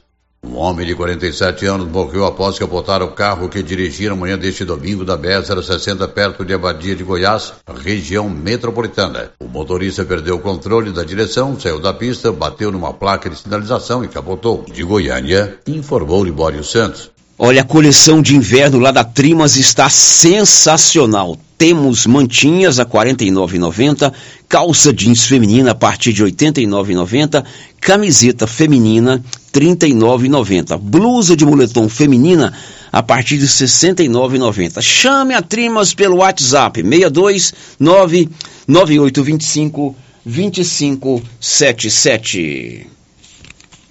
[0.45, 4.63] Um homem de 47 anos morreu após capotar o carro que dirigia na manhã deste
[4.63, 7.53] domingo da BR-060 perto de Abadia de Goiás,
[7.83, 9.31] região metropolitana.
[9.39, 14.03] O motorista perdeu o controle da direção, saiu da pista, bateu numa placa de sinalização
[14.03, 14.63] e capotou.
[14.71, 17.14] De Goiânia, informou Libório Santos.
[17.37, 21.37] Olha, a coleção de inverno lá da Trimas está sensacional.
[21.57, 24.13] Temos mantinhas a R$ 49,90,
[24.47, 27.43] calça jeans feminina a partir de R$ 89,90,
[27.81, 29.21] camiseta feminina
[29.53, 32.53] R$ 39,90, blusa de moletom feminina
[32.89, 34.81] a partir de R$ 69,90.
[34.81, 38.29] Chame a Trimas pelo WhatsApp 629
[38.65, 39.93] 9825
[40.25, 42.95] 2577.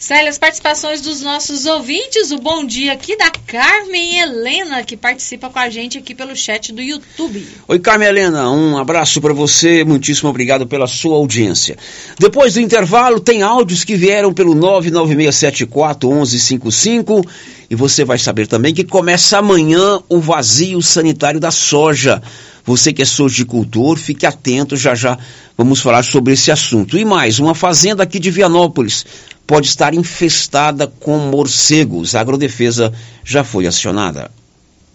[0.04, 5.48] Célia, as participações dos nossos ouvintes, o bom dia aqui da Carmen Helena, que participa
[5.48, 7.42] com a gente aqui pelo chat do YouTube.
[7.66, 11.78] Oi, Carmen Helena, um abraço para você, muitíssimo obrigado pela sua audiência.
[12.18, 17.26] Depois do intervalo, tem áudios que vieram pelo 996741155
[17.70, 22.20] e você vai saber também que começa amanhã o vazio sanitário da soja.
[22.64, 25.18] Você que é sojicultor, fique atento, já já
[25.56, 26.96] vamos falar sobre esse assunto.
[26.96, 29.04] E mais, uma fazenda aqui de Vianópolis
[29.46, 32.14] pode estar infestada com morcegos.
[32.14, 32.92] A agrodefesa
[33.24, 34.30] já foi acionada.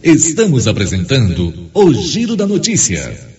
[0.02, 3.30] Estamos apresentando o Giro da Notícia.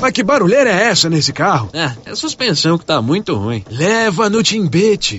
[0.00, 1.70] Mas que barulheira é essa nesse carro?
[1.72, 3.64] É, é a suspensão que tá muito ruim.
[3.70, 5.18] Leva no Timbete.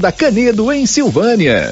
[0.01, 1.71] da Canedo, em Silvânia.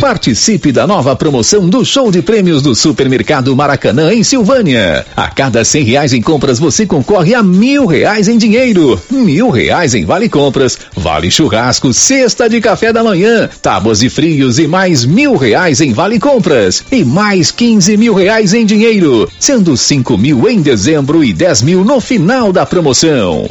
[0.00, 5.04] Participe da nova promoção do show de prêmios do Supermercado Maracanã em Silvânia.
[5.16, 9.94] A cada cem reais em compras você concorre a mil reais em dinheiro, mil reais
[9.94, 15.04] em vale compras, vale churrasco, cesta de café da manhã, tábuas de frios e mais
[15.04, 20.48] mil reais em vale compras e mais quinze mil reais em dinheiro, sendo cinco mil
[20.48, 23.50] em dezembro e dez mil no final da promoção.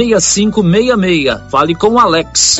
[0.05, 1.41] 6566.
[1.49, 2.59] Fale com o Alex.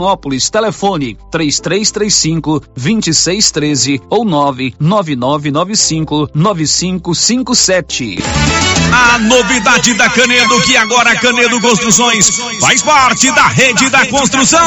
[0.01, 0.49] Vianópolis.
[0.49, 8.17] Telefone 3335 2613 ou 99995 9557.
[8.93, 12.29] A novidade da Canedo, que agora a Canedo Construções
[12.59, 14.59] faz parte da rede da construção.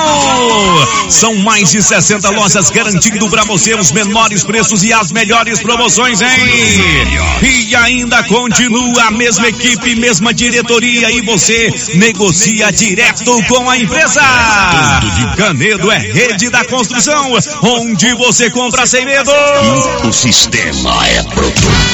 [1.11, 6.23] São mais de 60 lojas garantindo para você os menores preços e as melhores promoções,
[6.23, 6.31] hein?
[7.43, 14.23] E ainda continua a mesma equipe, mesma diretoria e você negocia direto com a empresa.
[15.25, 19.31] De Canedo é rede da construção, onde você compra sem medo.
[20.07, 21.94] O sistema é pronto.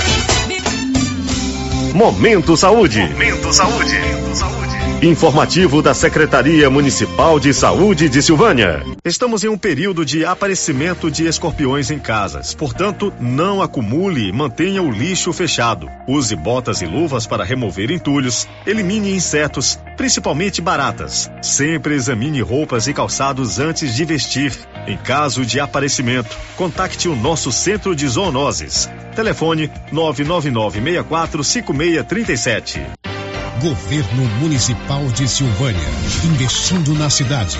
[1.93, 3.01] Momento Saúde.
[3.01, 4.60] Momento Saúde.
[5.03, 8.83] Informativo da Secretaria Municipal de Saúde de Silvânia.
[9.03, 12.53] Estamos em um período de aparecimento de escorpiões em casas.
[12.53, 15.89] Portanto, não acumule e mantenha o lixo fechado.
[16.07, 18.47] Use botas e luvas para remover entulhos.
[18.63, 21.31] Elimine insetos, principalmente baratas.
[21.41, 24.53] Sempre examine roupas e calçados antes de vestir.
[24.85, 28.87] Em caso de aparecimento, contacte o nosso centro de zoonoses.
[29.15, 33.01] Telefone 99964 5637.
[33.61, 35.87] Governo Municipal de Silvânia,
[36.25, 37.59] investindo na cidade,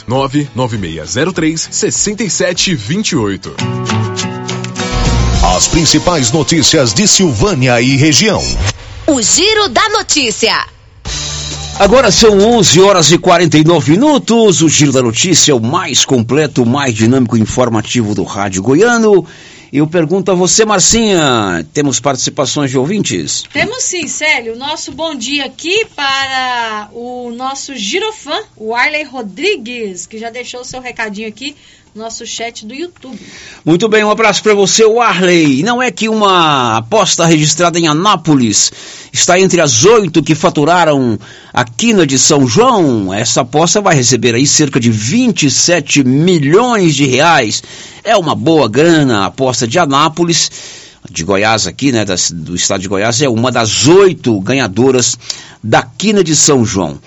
[0.07, 3.53] 99603 6728.
[5.55, 8.41] As principais notícias de Silvânia e região.
[9.07, 10.55] O Giro da Notícia.
[11.79, 14.61] Agora são 11 horas e 49 minutos.
[14.61, 19.25] O Giro da Notícia, o mais completo, o mais dinâmico e informativo do Rádio Goiano.
[19.71, 23.43] Eu pergunto a você, Marcinha, temos participações de ouvintes?
[23.53, 24.57] Temos sim, Célio.
[24.57, 30.65] Nosso bom dia aqui para o nosso girofã, o Arley Rodrigues, que já deixou o
[30.65, 31.55] seu recadinho aqui
[31.93, 33.19] nosso chat do YouTube.
[33.65, 35.61] Muito bem, um abraço para você, Arley.
[35.61, 38.71] Não é que uma aposta registrada em Anápolis
[39.11, 41.19] está entre as oito que faturaram
[41.53, 43.13] a quina de São João?
[43.13, 47.61] Essa aposta vai receber aí cerca de 27 milhões de reais.
[48.03, 50.49] É uma boa grana, a aposta de Anápolis
[51.09, 55.17] de Goiás aqui, né, do estado de Goiás, é uma das oito ganhadoras
[55.61, 56.99] da quina de São João.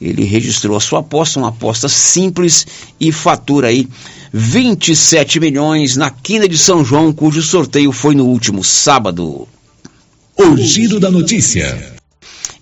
[0.00, 2.66] Ele registrou a sua aposta, uma aposta simples
[2.98, 3.86] e fatura aí
[4.32, 9.46] 27 milhões na quina de São João, cujo sorteio foi no último sábado.
[10.36, 11.99] O giro da notícia.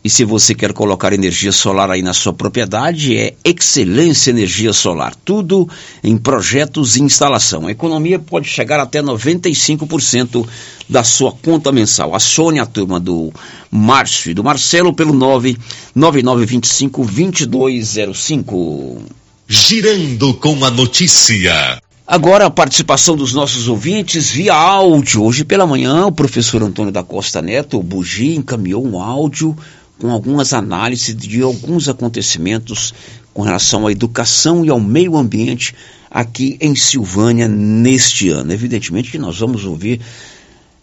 [0.02, 5.12] E se você quer colocar energia solar aí na sua propriedade, é Excelência Energia Solar.
[5.24, 5.68] Tudo
[6.04, 7.66] em projetos e instalação.
[7.66, 10.46] A economia pode chegar até 95%
[10.88, 12.14] da sua conta mensal.
[12.14, 13.32] Acione a turma do
[13.70, 19.02] Márcio e do Marcelo pelo 99925 2205.
[19.48, 21.80] Girando com a notícia.
[22.06, 25.24] Agora a participação dos nossos ouvintes via áudio.
[25.24, 29.54] Hoje pela manhã, o professor Antônio da Costa Neto, o Bugi, encaminhou um áudio
[29.98, 32.94] com algumas análises de alguns acontecimentos
[33.34, 35.74] com relação à educação e ao meio ambiente
[36.10, 38.52] aqui em Silvânia neste ano.
[38.52, 40.00] Evidentemente que nós vamos ouvir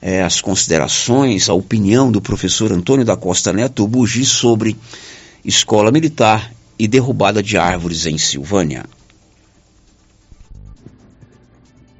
[0.01, 4.75] é, as considerações, a opinião do professor Antônio da Costa Neto, Bugi, sobre
[5.43, 8.85] escola militar e derrubada de árvores em Silvânia.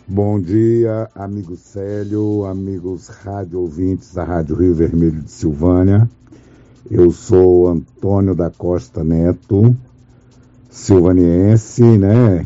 [0.08, 6.08] Bom dia, amigo Célio, amigos rádio ouvintes da Rádio Rio Vermelho de Silvânia.
[6.90, 9.76] Eu sou Antônio da Costa Neto,
[10.70, 12.46] silvaniense, né?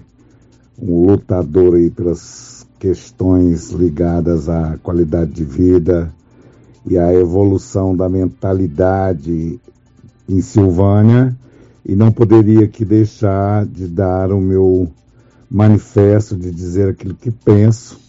[0.82, 6.10] Um lutador aí pelas questões ligadas à qualidade de vida
[6.86, 9.60] e à evolução da mentalidade
[10.28, 11.38] em Silvânia
[11.86, 14.90] e não poderia aqui deixar de dar o meu
[15.52, 18.00] manifesto de dizer aquilo que penso,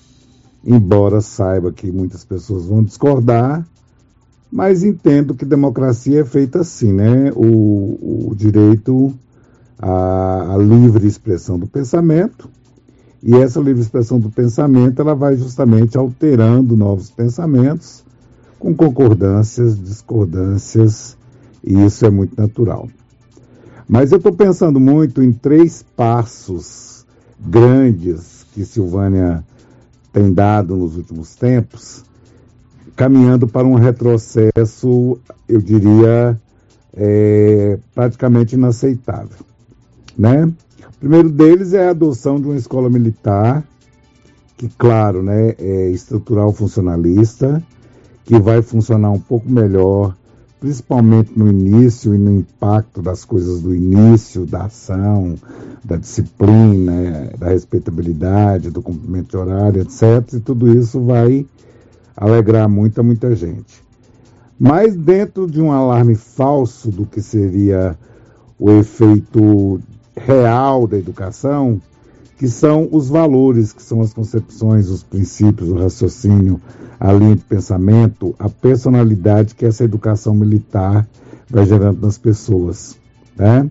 [0.64, 3.66] embora saiba que muitas pessoas vão discordar,
[4.50, 7.30] mas entendo que democracia é feita assim, né?
[7.36, 9.14] O, o direito
[9.78, 12.50] à, à, livre expressão do pensamento,
[13.22, 18.02] e essa livre expressão do pensamento, ela vai justamente alterando novos pensamentos,
[18.58, 21.16] com concordâncias, discordâncias,
[21.62, 22.88] e isso é muito natural.
[23.86, 27.04] Mas eu estou pensando muito em três passos
[27.38, 29.44] grandes que Silvânia
[30.12, 32.04] tem dado nos últimos tempos,
[33.00, 36.38] caminhando para um retrocesso, eu diria,
[36.92, 39.38] é, praticamente inaceitável.
[40.18, 40.44] Né?
[40.44, 43.64] O primeiro deles é a adoção de uma escola militar,
[44.58, 47.62] que, claro, né, é estrutural funcionalista,
[48.22, 50.14] que vai funcionar um pouco melhor
[50.60, 55.36] principalmente no início e no impacto das coisas do início, da ação,
[55.82, 60.34] da disciplina, da respeitabilidade, do cumprimento de horário, etc.
[60.34, 61.46] E tudo isso vai
[62.16, 63.82] alegrar muita, muita gente.
[64.58, 67.96] Mas dentro de um alarme falso do que seria
[68.58, 69.80] o efeito
[70.14, 71.80] real da educação,
[72.36, 76.60] que são os valores, que são as concepções, os princípios, o raciocínio,
[76.98, 81.08] a linha de pensamento, a personalidade que essa educação militar
[81.48, 82.96] vai gerando nas pessoas.
[83.36, 83.70] Né?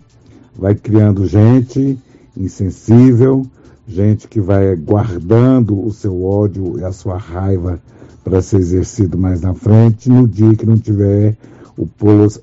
[0.55, 1.97] Vai criando gente
[2.35, 3.45] insensível,
[3.89, 7.81] gente que vai guardando o seu ódio e a sua raiva
[8.23, 11.35] para ser exercido mais na frente, no dia que não tiver
[11.75, 11.87] o,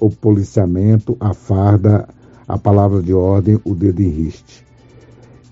[0.01, 2.09] o policiamento, a farda,
[2.49, 4.66] a palavra de ordem, o dedo em riste.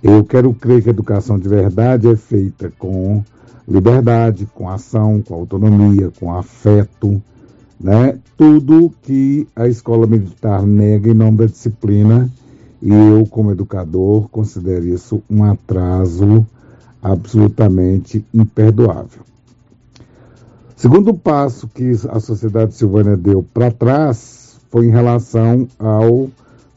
[0.03, 3.22] Eu quero crer que a educação de verdade é feita com
[3.66, 7.22] liberdade, com ação, com autonomia, com afeto,
[7.80, 8.18] né?
[8.36, 12.28] Tudo que a escola militar nega em nome da disciplina,
[12.85, 16.47] e eu, como educador, considero isso um atraso
[17.03, 19.22] absolutamente imperdoável.
[20.76, 26.28] Segundo passo que a sociedade silvana deu para trás foi em relação ao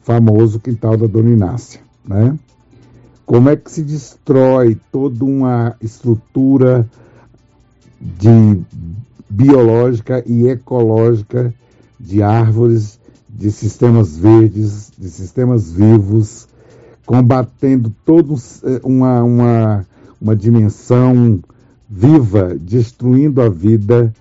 [0.01, 2.39] famoso quintal da Dona Inácia, né?
[3.25, 6.87] como é que se destrói toda uma estrutura
[7.99, 8.61] de
[9.29, 11.53] biológica e ecológica
[11.99, 12.97] de árvores,
[13.37, 16.47] de sistemas verdes, de sistemas vivos,
[17.05, 19.85] combatendo toda eh, uma, uma,
[20.19, 21.39] uma dimensão
[21.87, 24.11] viva, destruindo a vida,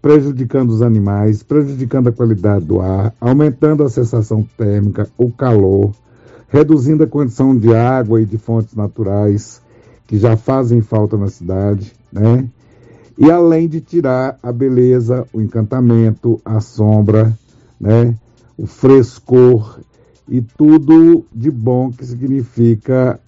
[0.00, 5.90] prejudicando os animais, prejudicando a qualidade do ar, aumentando a sensação térmica, o calor,
[6.48, 9.60] reduzindo a condição de água e de fontes naturais
[10.06, 12.48] que já fazem falta na cidade, né?
[13.18, 17.36] E além de tirar a beleza, o encantamento, a sombra,
[17.80, 18.14] né?
[18.58, 19.80] O frescor
[20.28, 23.18] e tudo de bom que significa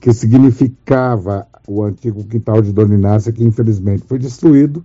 [0.00, 4.82] que significava o antigo quintal de Dona Inácia, que infelizmente foi destruído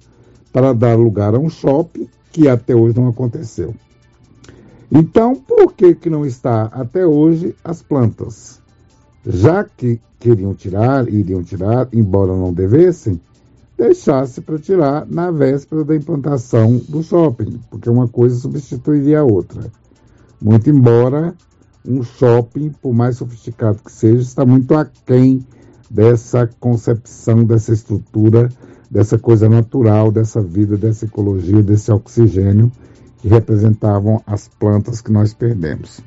[0.51, 3.73] para dar lugar a um shopping que até hoje não aconteceu.
[4.91, 8.61] Então, por que, que não está até hoje as plantas?
[9.25, 13.19] Já que queriam tirar, iriam tirar, embora não devessem,
[13.77, 19.71] deixasse para tirar na véspera da implantação do shopping, porque uma coisa substituiria a outra.
[20.41, 21.35] Muito embora
[21.85, 25.45] um shopping, por mais sofisticado que seja, está muito aquém
[25.89, 28.49] dessa concepção, dessa estrutura,
[28.89, 32.71] dessa coisa natural, dessa vida, dessa ecologia, desse oxigênio
[33.19, 36.01] que representavam as plantas que nós perdemos.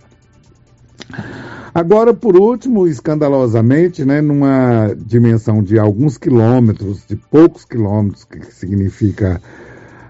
[1.78, 9.40] Agora, por último, escandalosamente, né, numa dimensão de alguns quilômetros, de poucos quilômetros, que significa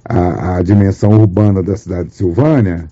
[0.03, 2.89] a, a dimensão urbana da cidade de Silvânia,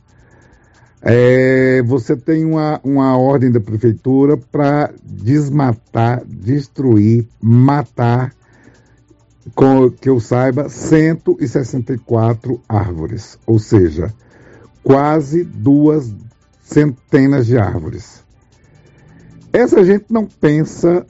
[1.01, 8.35] é, você tem uma, uma ordem da prefeitura para desmatar, destruir, matar,
[9.55, 14.13] com, que eu saiba, 164 árvores, ou seja,
[14.85, 16.13] quase duas
[16.63, 18.26] centenas de árvores.
[19.57, 21.07] Essa gente não pensa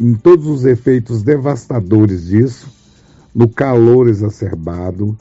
[0.00, 2.66] em todos os efeitos devastadores disso,
[3.32, 5.16] no calor exacerbado,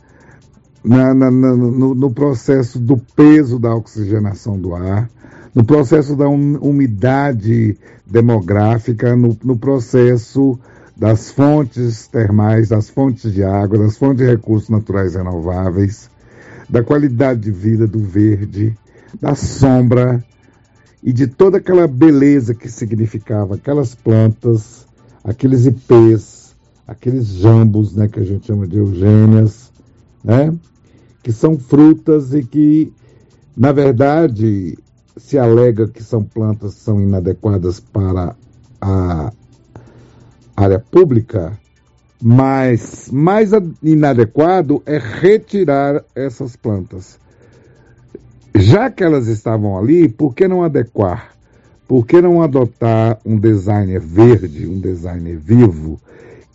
[0.84, 5.08] na, na, na, no, no, processo do peso da oxigenação do ar,
[5.54, 10.58] no processo da umidade demográfica, no, no processo
[10.96, 16.10] das fontes termais, das fontes de água, das fontes de recursos naturais renováveis,
[16.68, 18.76] da qualidade de vida do verde,
[19.22, 20.26] da sombra
[21.08, 24.86] e de toda aquela beleza que significava aquelas plantas,
[25.24, 26.54] aqueles ipês,
[26.86, 29.72] aqueles jambos, né, que a gente chama de eugênias,
[30.22, 30.54] né,
[31.24, 32.92] que são frutas e que,
[33.56, 34.78] na verdade,
[35.16, 38.36] se alega que são plantas são inadequadas para
[38.82, 39.32] a
[40.58, 41.58] área pública,
[42.22, 43.52] mas mais
[43.82, 47.18] inadequado é retirar essas plantas.
[48.60, 51.32] Já que elas estavam ali, por que não adequar?
[51.88, 56.00] Por que não adotar um designer verde, um designer vivo,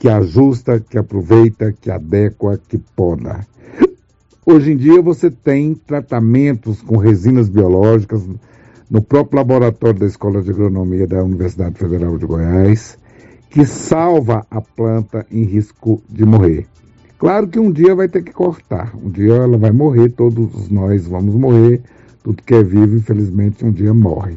[0.01, 3.47] que ajusta, que aproveita, que adequa, que poda?
[4.45, 8.23] Hoje em dia você tem tratamentos com resinas biológicas
[8.91, 12.99] no próprio laboratório da Escola de Agronomia da Universidade Federal de Goiás,
[13.49, 16.67] que salva a planta em risco de morrer.
[17.23, 21.07] Claro que um dia vai ter que cortar, um dia ela vai morrer, todos nós
[21.07, 21.81] vamos morrer,
[22.21, 24.37] tudo que é vivo, infelizmente, um dia morre.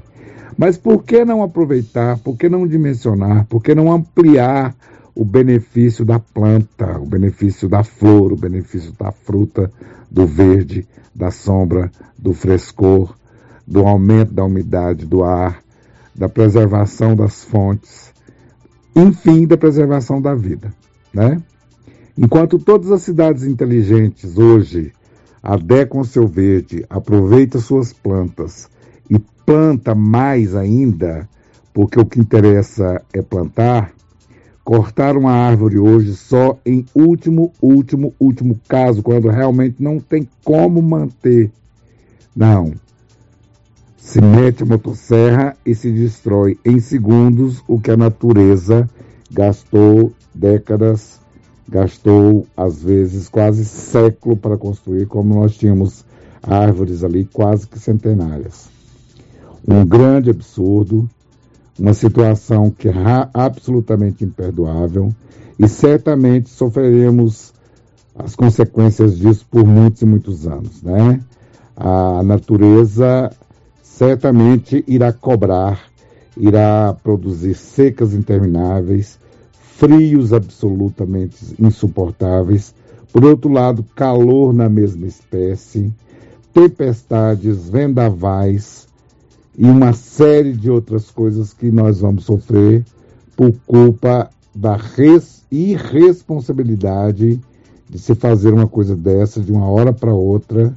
[0.56, 4.76] Mas por que não aproveitar, por que não dimensionar, por que não ampliar
[5.16, 9.72] o benefício da planta, o benefício da flor, o benefício da fruta,
[10.12, 13.16] do verde, da sombra, do frescor,
[13.66, 15.60] do aumento da umidade do ar,
[16.14, 18.14] da preservação das fontes,
[18.96, 20.72] enfim, da preservação da vida,
[21.12, 21.42] né?
[22.18, 24.94] Enquanto todas as cidades inteligentes hoje
[25.44, 28.70] adequam seu verde, aproveita suas plantas
[29.10, 31.28] e planta mais ainda,
[31.74, 33.92] porque o que interessa é plantar,
[34.64, 40.82] cortar uma árvore hoje só em último, último, último caso, quando realmente não tem como
[40.82, 41.52] manter.
[42.34, 42.74] Não.
[43.98, 48.90] Se mete a motosserra e se destrói em segundos o que a natureza
[49.30, 51.20] gastou décadas
[51.68, 56.06] gastou, às vezes, quase século para construir, como nós tínhamos
[56.42, 58.70] árvores ali quase que centenárias.
[59.68, 61.10] Um grande absurdo,
[61.78, 62.94] uma situação que é
[63.34, 65.12] absolutamente imperdoável
[65.58, 67.54] e certamente sofreremos
[68.18, 71.20] as consequências disso por muitos e muitos anos, né?
[71.76, 73.32] A natureza
[73.82, 75.82] certamente irá cobrar,
[76.38, 79.20] irá produzir secas intermináveis,
[79.78, 82.74] frios absolutamente insuportáveis.
[83.12, 85.94] Por outro lado, calor na mesma espécie,
[86.54, 88.88] tempestades, vendavais
[89.58, 92.84] e uma série de outras coisas que nós vamos sofrer
[93.36, 94.78] por culpa da
[95.52, 97.40] irresponsabilidade
[97.90, 100.74] de se fazer uma coisa dessa de uma hora para outra,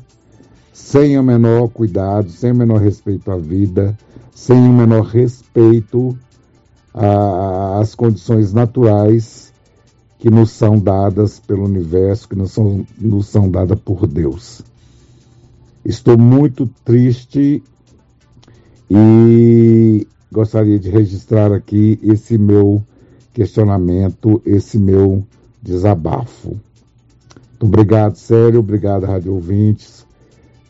[0.72, 3.96] sem o menor cuidado, sem o menor respeito à vida,
[4.32, 6.16] sem o menor respeito
[7.80, 9.52] as condições naturais
[10.18, 14.62] que nos são dadas pelo universo, que nos são, nos são dadas por Deus.
[15.84, 17.62] Estou muito triste
[18.90, 22.82] e gostaria de registrar aqui esse meu
[23.32, 25.24] questionamento, esse meu
[25.62, 26.48] desabafo.
[27.50, 30.04] Muito obrigado, sério, obrigado, rádio ouvintes.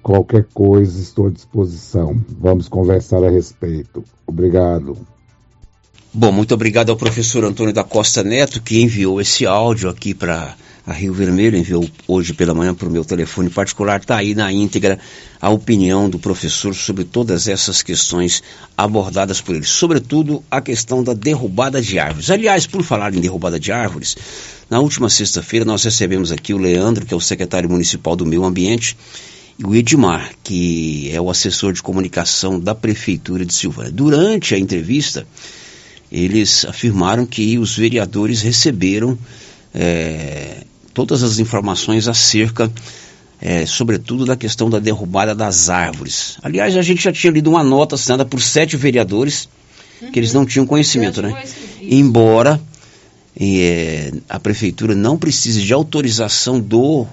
[0.03, 2.21] Qualquer coisa, estou à disposição.
[2.39, 4.05] Vamos conversar a respeito.
[4.27, 4.97] Obrigado.
[6.21, 10.57] Bom, muito obrigado ao professor Antônio da Costa Neto, que enviou esse áudio aqui para
[10.85, 14.01] a Rio Vermelho, enviou hoje pela manhã para o meu telefone particular.
[14.01, 14.99] Está aí na íntegra
[15.41, 18.43] a opinião do professor sobre todas essas questões
[18.77, 22.33] abordadas por ele, sobretudo a questão da derrubada de árvores.
[22.33, 24.17] Aliás, por falar em derrubada de árvores,
[24.69, 28.43] na última sexta-feira nós recebemos aqui o Leandro, que é o secretário municipal do Meio
[28.43, 28.97] Ambiente,
[29.57, 33.93] e o Edmar, que é o assessor de comunicação da Prefeitura de Silvânia.
[33.93, 35.25] Durante a entrevista,
[36.11, 39.19] eles afirmaram que os vereadores receberam
[39.75, 42.71] é, todas as informações acerca,
[43.41, 46.39] é, sobretudo, da questão da derrubada das árvores.
[46.43, 49.49] Aliás, a gente já tinha lido uma nota assinada por sete vereadores
[50.13, 51.43] que eles não tinham conhecimento, né?
[51.83, 52.61] Embora
[53.39, 57.07] é, a prefeitura não precise de autorização do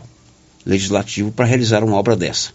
[0.66, 2.50] legislativo para realizar uma obra dessa.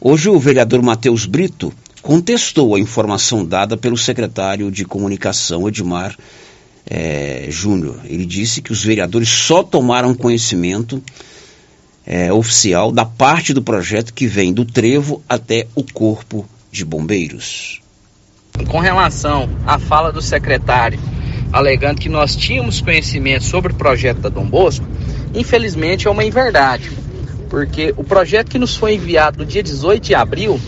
[0.00, 1.72] Hoje o vereador Matheus Brito
[2.02, 6.16] contestou a informação dada pelo secretário de comunicação Edmar
[6.88, 8.00] é, Júnior.
[8.04, 11.02] Ele disse que os vereadores só tomaram conhecimento
[12.06, 17.82] é, oficial da parte do projeto que vem do trevo até o corpo de bombeiros.
[18.68, 20.98] Com relação à fala do secretário,
[21.52, 24.86] alegando que nós tínhamos conhecimento sobre o projeto da Dom Bosco,
[25.34, 26.90] infelizmente é uma inverdade,
[27.50, 30.60] porque o projeto que nos foi enviado no dia 18 de abril,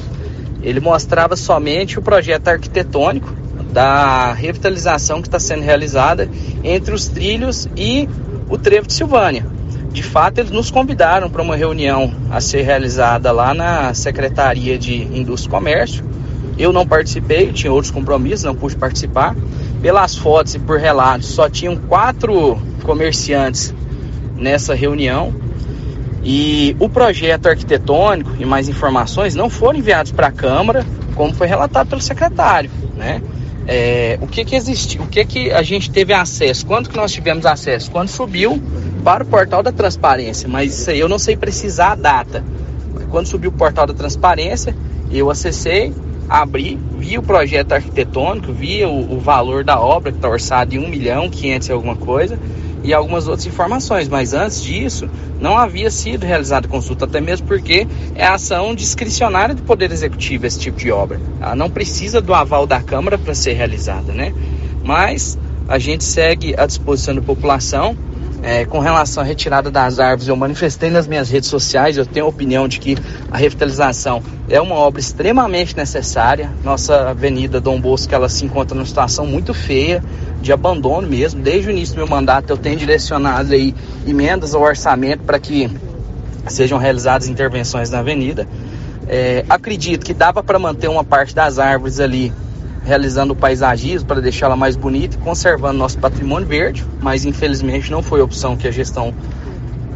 [0.63, 3.33] ele mostrava somente o projeto arquitetônico
[3.73, 6.29] da revitalização que está sendo realizada
[6.65, 8.09] entre os trilhos e
[8.49, 9.47] o trevo de Silvânia.
[9.93, 15.03] De fato, eles nos convidaram para uma reunião a ser realizada lá na Secretaria de
[15.03, 16.05] Indústria e Comércio.
[16.57, 19.35] Eu não participei, tinha outros compromissos, não pude participar.
[19.83, 23.75] Pelas fotos e por relatos, só tinham quatro comerciantes
[24.37, 25.35] nessa reunião.
[26.23, 31.47] E o projeto arquitetônico e mais informações não foram enviados para a Câmara, como foi
[31.47, 33.23] relatado pelo secretário, né?
[33.67, 37.13] É, o que que existiu, o que que a gente teve acesso, quando que nós
[37.13, 37.91] tivemos acesso?
[37.91, 38.61] Quando subiu
[39.05, 42.45] para o portal da transparência, mas isso aí eu não sei precisar a data.
[43.11, 44.75] Quando subiu o portal da transparência,
[45.11, 45.93] eu acessei,
[46.29, 50.79] abri, vi o projeto arquitetônico, vi o, o valor da obra que está orçado em
[50.79, 52.39] 1 milhão, 500 e alguma coisa,
[52.83, 55.09] e algumas outras informações, mas antes disso
[55.41, 60.59] não havia sido realizada consulta, até mesmo porque é ação discricionária do Poder Executivo esse
[60.59, 61.21] tipo de obra.
[61.41, 64.33] Ela não precisa do aval da Câmara para ser realizada, né?
[64.85, 67.97] Mas a gente segue à disposição da população.
[68.43, 72.25] É, com relação à retirada das árvores, eu manifestei nas minhas redes sociais, eu tenho
[72.25, 72.97] a opinião de que
[73.31, 76.51] a revitalização é uma obra extremamente necessária.
[76.65, 80.03] Nossa avenida Dom Bosco, ela se encontra numa situação muito feia,
[80.41, 81.43] de abandono mesmo.
[81.43, 83.75] Desde o início do meu mandato eu tenho direcionado aí
[84.07, 85.71] emendas ao orçamento para que
[86.49, 88.49] sejam realizadas intervenções na avenida.
[89.07, 92.33] É, acredito que dava para manter uma parte das árvores ali
[92.85, 98.03] realizando o paisagismo para deixá-la mais bonita e conservando nosso patrimônio verde, mas infelizmente não
[98.03, 99.15] foi a opção que a gestão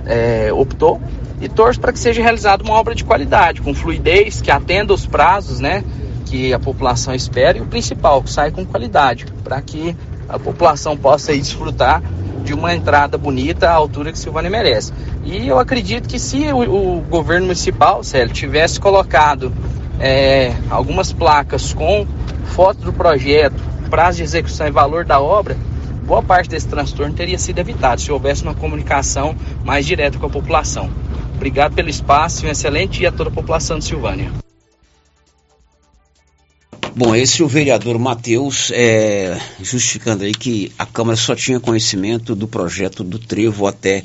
[0.07, 1.01] é, optou.
[1.41, 5.05] E torço para que seja realizada uma obra de qualidade, com fluidez, que atenda os
[5.05, 5.83] prazos né,
[6.25, 9.97] que a população espera e o principal, que saia com qualidade, para que
[10.29, 12.03] a população possa aí desfrutar
[12.45, 14.93] de uma entrada bonita à altura que Silvânia merece.
[15.25, 19.53] E eu acredito que se o, o governo municipal, Célio, tivesse colocado
[19.99, 22.07] é, algumas placas com
[22.45, 23.55] foto do projeto,
[23.91, 25.57] prazo de execução e valor da obra,
[26.05, 29.35] boa parte desse transtorno teria sido evitado se houvesse uma comunicação
[29.65, 30.91] mais direta com a população.
[31.35, 34.31] Obrigado pelo espaço e um excelente dia a toda a população de Silvânia.
[36.97, 42.37] Bom, esse é o vereador Matheus, é, justificando aí que a Câmara só tinha conhecimento
[42.37, 44.05] do projeto do trevo até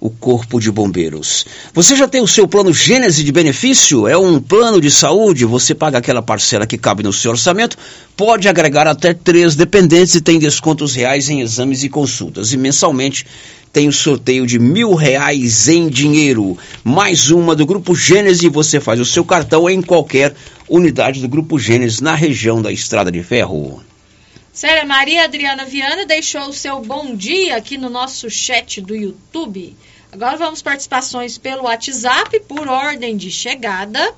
[0.00, 1.44] o Corpo de Bombeiros.
[1.74, 4.06] Você já tem o seu plano Gênese de benefício?
[4.06, 7.76] É um plano de saúde, você paga aquela parcela que cabe no seu orçamento,
[8.16, 12.52] pode agregar até três dependentes e tem descontos reais em exames e consultas.
[12.52, 13.26] E mensalmente
[13.72, 16.56] tem o sorteio de mil reais em dinheiro.
[16.84, 20.34] Mais uma do Grupo Gênese, você faz o seu cartão em qualquer
[20.68, 23.80] unidade do Grupo Gênesis na região da Estrada de Ferro.
[24.58, 29.76] Séria Maria Adriana Viana deixou o seu bom dia aqui no nosso chat do YouTube.
[30.10, 34.12] Agora vamos participações pelo WhatsApp por ordem de chegada.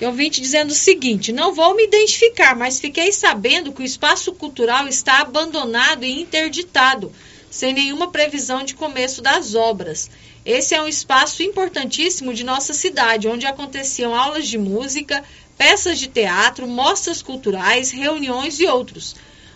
[0.00, 3.84] Eu vim te dizendo o seguinte: não vou me identificar, mas fiquei sabendo que o
[3.84, 7.12] espaço cultural está abandonado e interditado,
[7.50, 10.10] sem nenhuma previsão de começo das obras.
[10.46, 15.22] Esse é um espaço importantíssimo de nossa cidade, onde aconteciam aulas de música,
[15.58, 19.14] peças de teatro, mostras culturais, reuniões e outros.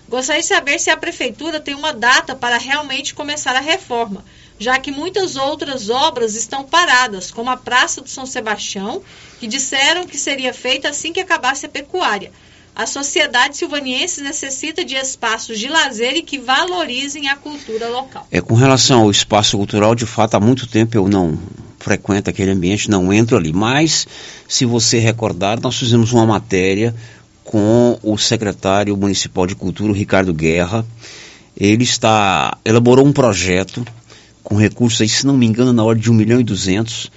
[0.08, 4.24] Gostaria de saber se a prefeitura tem uma data para realmente começar a reforma,
[4.58, 9.02] já que muitas outras obras estão paradas, como a Praça do São Sebastião,
[9.38, 12.32] que disseram que seria feita assim que acabasse a pecuária.
[12.74, 18.26] A sociedade silvaniense necessita de espaços de lazer e que valorizem a cultura local.
[18.30, 21.36] É, com relação ao espaço cultural, de fato, há muito tempo eu não
[21.78, 23.52] frequento aquele ambiente, não entro ali.
[23.52, 24.06] Mas,
[24.46, 26.94] se você recordar, nós fizemos uma matéria
[27.48, 30.84] com o secretário municipal de cultura, Ricardo Guerra.
[31.56, 33.86] Ele está elaborou um projeto
[34.44, 37.10] com recursos aí, se não me engano, na ordem de 1 milhão e 200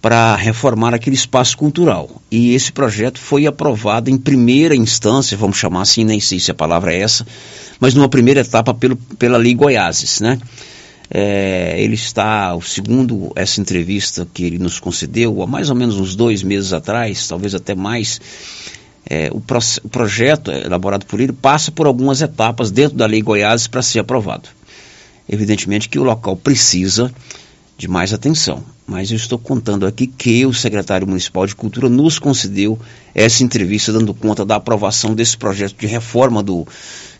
[0.00, 2.22] para reformar aquele espaço cultural.
[2.30, 6.54] E esse projeto foi aprovado em primeira instância, vamos chamar assim, nem sei se a
[6.54, 7.26] palavra é essa,
[7.80, 10.38] mas numa primeira etapa pelo, pela Lei Goiáses, né?
[11.10, 16.14] É, ele está, segundo essa entrevista que ele nos concedeu, há mais ou menos uns
[16.14, 18.20] dois meses atrás, talvez até mais,
[19.12, 23.20] é, o, pro, o, projeto elaborado por ele passa por algumas etapas dentro da Lei
[23.20, 24.48] Goiás para ser aprovado.
[25.28, 27.12] Evidentemente que o local precisa
[27.76, 32.18] de mais atenção, mas eu estou contando aqui que o secretário municipal de Cultura nos
[32.18, 32.78] concedeu
[33.14, 36.66] essa entrevista dando conta da aprovação desse projeto de reforma do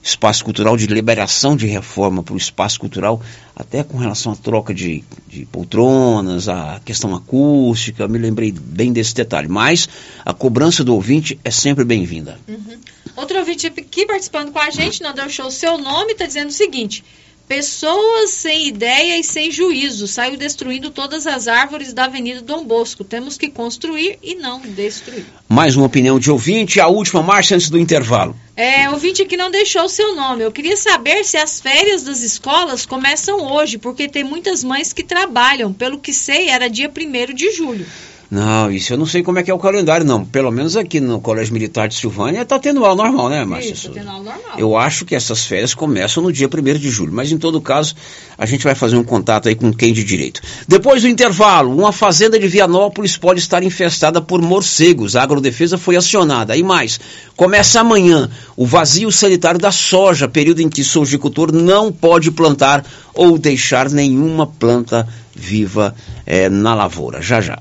[0.03, 3.23] espaço cultural, de liberação de reforma para o espaço cultural,
[3.55, 9.15] até com relação à troca de, de poltronas, a questão acústica, me lembrei bem desse
[9.15, 9.47] detalhe.
[9.47, 9.89] Mas
[10.25, 12.39] a cobrança do ouvinte é sempre bem-vinda.
[12.49, 12.79] Uhum.
[13.15, 16.53] Outro ouvinte aqui participando com a gente, não deixou o seu nome, está dizendo o
[16.53, 17.05] seguinte.
[17.49, 23.05] Pessoas sem ideia e sem juízo saiu destruindo todas as árvores da Avenida Dom Bosco.
[23.05, 25.27] Temos que construir e não destruir.
[25.49, 28.35] Mais uma opinião de ouvinte, a última marcha antes do intervalo.
[28.57, 30.45] É, ouvinte que não deixou o seu nome.
[30.45, 35.03] Eu queria saber se as férias das escolas começam hoje, porque tem muitas mães que
[35.03, 35.73] trabalham.
[35.73, 37.87] Pelo que sei, era dia 1 de julho.
[38.33, 40.25] Não, isso eu não sei como é que é o calendário, não.
[40.25, 43.75] Pelo menos aqui no Colégio Militar de Silvânia está tendo aula normal, né, Márcia?
[43.75, 44.55] Isso, tendo aula normal.
[44.57, 47.95] Eu acho que essas férias começam no dia 1 de julho, mas em todo caso,
[48.39, 50.41] a gente vai fazer um contato aí com quem de direito.
[50.67, 55.15] Depois do intervalo, uma fazenda de Vianópolis pode estar infestada por morcegos.
[55.15, 56.57] A agrodefesa foi acionada.
[56.57, 56.99] E mais,
[57.37, 62.83] começa amanhã o vazio sanitário da soja, período em que o sojicultor não pode plantar
[63.13, 65.07] ou deixar nenhuma planta
[65.37, 67.21] viva é, na lavoura.
[67.21, 67.61] Já já.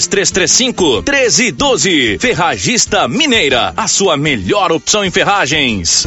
[0.07, 2.17] 3335 1312.
[2.19, 6.05] Ferragista Mineira, a sua melhor opção em ferragens.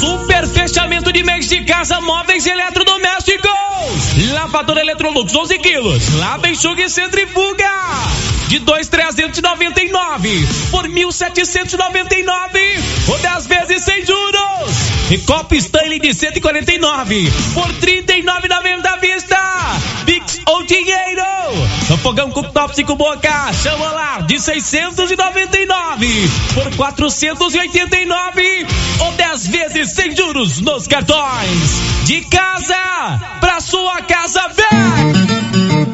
[0.00, 3.50] Super fechamento de mês de casa, móveis eletrodomésticos.
[4.32, 6.14] Lavadora Electrolux 11 quilos.
[6.14, 7.70] Lava, enxuga e centrifuga.
[8.48, 14.74] De 2,399 por 1.799 ou 10 vezes sem juros.
[15.10, 19.36] E copo Stanley de 149 por 39,90 à vista.
[20.06, 21.33] Pix ou dinheiro.
[22.04, 28.66] Fogão cooktop 5 boca, chama lá de 699 por 489
[29.00, 31.80] ou 10 vezes sem juros nos cartões.
[32.04, 35.93] De casa pra sua casa vem.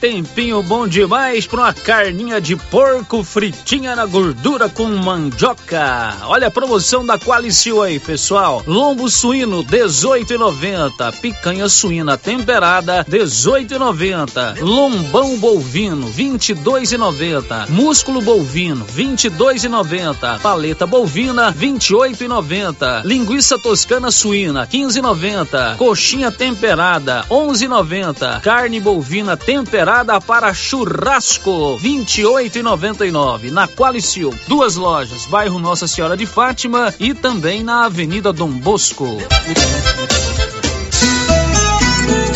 [0.00, 6.16] Tempinho bom demais para uma carninha de porco fritinha na gordura com mandioca.
[6.24, 8.62] Olha a promoção da Qualicil aí, pessoal.
[8.66, 21.52] Lombo suíno 18,90, picanha suína temperada 18,90, lombão bovino 22,90, músculo bovino 22,90, paleta bovina
[21.52, 33.66] 28,90, linguiça toscana suína 15,90, coxinha temperada 11,90, carne bovina temperada para churrasco, 28,99 na
[33.66, 34.34] Qualicil.
[34.46, 39.18] Duas lojas, bairro Nossa Senhora de Fátima e também na Avenida Dom Bosco.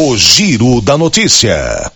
[0.00, 1.90] O Giro da Notícia.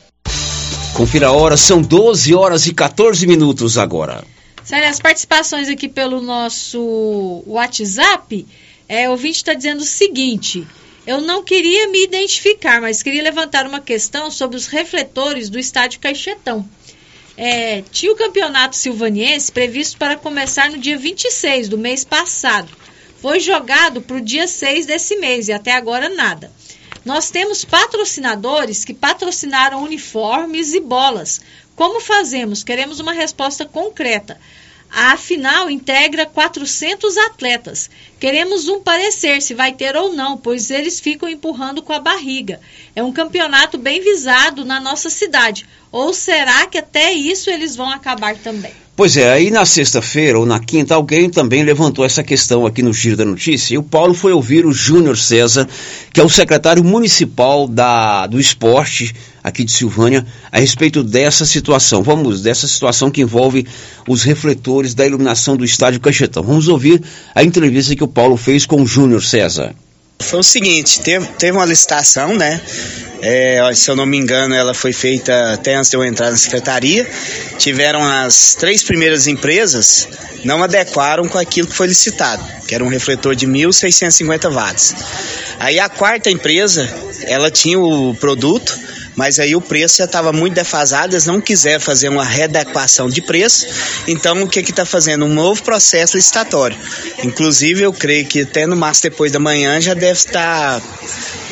[0.93, 4.25] Confira a hora, são 12 horas e 14 minutos agora.
[4.65, 8.45] Sério, as participações aqui pelo nosso WhatsApp,
[8.89, 10.67] é, o ouvinte está dizendo o seguinte:
[11.07, 16.01] eu não queria me identificar, mas queria levantar uma questão sobre os refletores do estádio
[16.01, 16.69] Caixetão.
[17.37, 22.69] É, tinha o campeonato silvaniense previsto para começar no dia 26 do mês passado.
[23.21, 26.51] Foi jogado para o dia 6 desse mês e até agora nada.
[27.05, 31.41] Nós temos patrocinadores que patrocinaram uniformes e bolas.
[31.75, 32.63] Como fazemos?
[32.63, 34.39] Queremos uma resposta concreta.
[34.95, 37.89] A final integra 400 atletas.
[38.21, 42.61] Queremos um parecer se vai ter ou não, pois eles ficam empurrando com a barriga.
[42.95, 45.67] É um campeonato bem visado na nossa cidade.
[45.91, 48.82] Ou será que até isso eles vão acabar também?
[48.95, 52.93] Pois é, aí na sexta-feira ou na quinta, alguém também levantou essa questão aqui no
[52.93, 53.75] Giro da Notícia.
[53.75, 55.67] E o Paulo foi ouvir o Júnior César,
[56.13, 62.03] que é o secretário municipal da, do esporte aqui de Silvânia, a respeito dessa situação.
[62.03, 63.67] Vamos, dessa situação que envolve
[64.07, 66.43] os refletores da iluminação do estádio Caixetão.
[66.43, 67.03] Vamos ouvir
[67.35, 69.75] a entrevista que o Paulo fez com o Júnior César.
[70.23, 72.61] Foi o seguinte, teve, teve uma licitação, né?
[73.21, 76.37] É, se eu não me engano, ela foi feita até antes de eu entrar na
[76.37, 77.09] secretaria.
[77.57, 80.09] Tiveram as três primeiras empresas
[80.45, 84.95] não adequaram com aquilo que foi licitado, que era um refletor de 1.650 watts.
[85.61, 86.89] Aí a quarta empresa,
[87.23, 88.77] ela tinha o produto,
[89.17, 93.21] mas aí o preço já estava muito defasado, eles não quiseram fazer uma readequação de
[93.21, 93.67] preço,
[94.07, 95.25] então o que que está fazendo?
[95.25, 96.77] Um novo processo licitatório.
[97.23, 100.81] Inclusive, eu creio que até no máximo depois da manhã já deve estar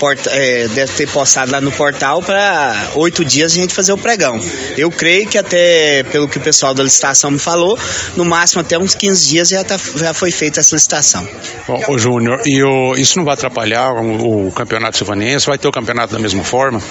[0.00, 3.98] porta, é, deve ter postado lá no portal para oito dias a gente fazer o
[3.98, 4.40] pregão.
[4.76, 7.78] Eu creio que até, pelo que o pessoal da licitação me falou,
[8.16, 11.28] no máximo até uns 15 dias já, tá, já foi feita essa licitação.
[11.68, 15.46] Bom, ô Júnior, e o, isso não vai atrapalhar o, o campeonato silvanense?
[15.46, 16.82] Vai ter o campeonato da mesma forma?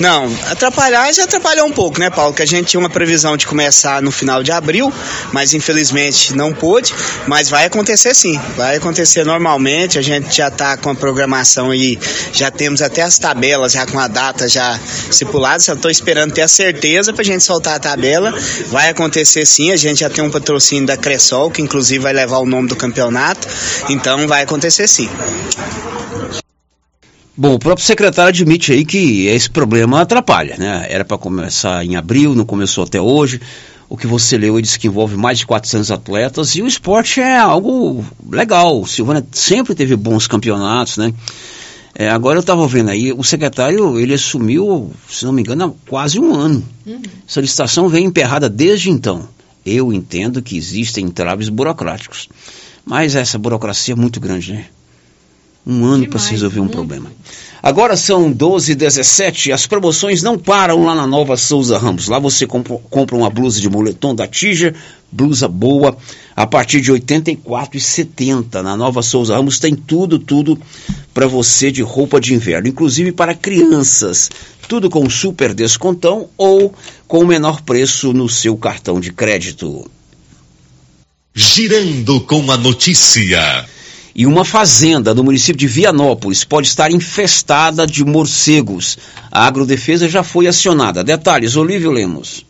[0.00, 0.13] Não,
[0.50, 2.34] atrapalhar já atrapalhou um pouco, né, Paulo?
[2.34, 4.92] Que a gente tinha uma previsão de começar no final de abril,
[5.32, 6.94] mas infelizmente não pôde.
[7.26, 9.98] Mas vai acontecer sim, vai acontecer normalmente.
[9.98, 11.98] A gente já está com a programação aí,
[12.32, 14.78] já temos até as tabelas já com a data já
[15.10, 15.60] estipulada.
[15.60, 18.32] Só estou esperando ter a certeza para a gente soltar a tabela.
[18.68, 22.38] Vai acontecer sim, a gente já tem um patrocínio da Cressol, que inclusive vai levar
[22.38, 23.48] o nome do campeonato.
[23.88, 25.08] Então vai acontecer sim.
[27.36, 30.86] Bom, o próprio secretário admite aí que esse problema atrapalha, né?
[30.88, 33.40] Era para começar em abril, não começou até hoje.
[33.88, 37.20] O que você leu, ele disse que envolve mais de 400 atletas e o esporte
[37.20, 38.80] é algo legal.
[38.80, 41.12] O Silvana sempre teve bons campeonatos, né?
[41.96, 45.88] É, agora eu estava vendo aí, o secretário, ele assumiu, se não me engano, há
[45.90, 46.64] quase um ano.
[46.86, 47.02] Uhum.
[47.28, 49.28] Essa licitação vem emperrada desde então.
[49.64, 52.28] Eu entendo que existem entraves burocráticos.
[52.84, 54.66] Mas essa burocracia é muito grande, né?
[55.66, 57.10] Um ano para se resolver um problema.
[57.62, 62.08] Agora são 12 e 17 as promoções não param lá na Nova Souza Ramos.
[62.08, 64.74] Lá você compra, compra uma blusa de moletom da Tija,
[65.10, 65.96] blusa boa,
[66.36, 68.60] a partir de R$ 84,70.
[68.60, 70.60] Na Nova Souza Ramos tem tudo, tudo
[71.14, 74.30] para você de roupa de inverno, inclusive para crianças.
[74.68, 76.74] Tudo com super descontão ou
[77.08, 79.90] com o menor preço no seu cartão de crédito.
[81.34, 83.64] Girando com a notícia.
[84.14, 88.96] E uma fazenda no município de Vianópolis pode estar infestada de morcegos.
[89.30, 91.02] A agrodefesa já foi acionada.
[91.02, 92.46] Detalhes, Olívio Lemos.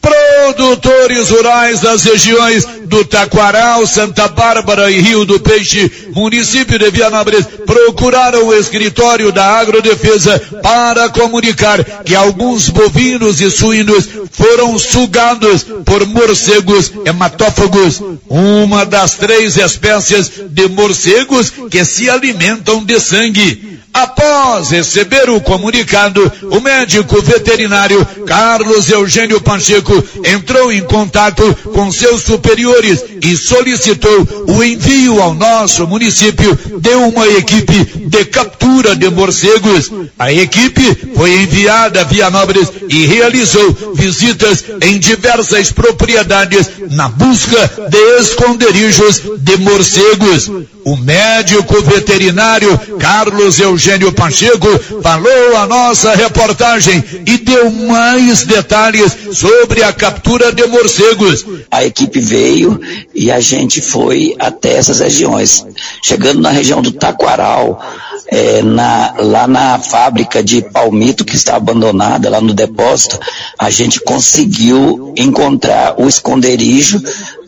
[0.00, 7.46] Produtores rurais das regiões do Taquaral, Santa Bárbara e Rio do Peixe, município de Vianópolis,
[7.66, 16.06] procuraram o escritório da Agrodefesa para comunicar que alguns bovinos e suínos foram sugados por
[16.06, 23.77] morcegos hematófagos, uma das três espécies de morcegos que se alimentam de sangue.
[23.92, 29.92] Após receber o comunicado, o médico veterinário Carlos Eugênio Pacheco
[30.24, 31.42] entrou em contato
[31.74, 38.94] com seus superiores e solicitou o envio ao nosso município de uma equipe de captura
[38.94, 39.90] de morcegos.
[40.18, 48.20] A equipe foi enviada via Nobres e realizou visitas em diversas propriedades na busca de
[48.20, 50.50] esconderijos de morcegos.
[50.84, 53.77] O médico veterinário Carlos Eugênio
[54.12, 54.66] Pacheco
[55.02, 61.46] falou a nossa reportagem e deu mais detalhes sobre a captura de morcegos.
[61.70, 62.80] A equipe veio
[63.14, 65.64] e a gente foi até essas regiões.
[66.02, 67.80] Chegando na região do Taquaral,
[68.26, 73.18] é, na, lá na fábrica de palmito que está abandonada, lá no depósito,
[73.58, 77.00] a gente conseguiu encontrar o esconderijo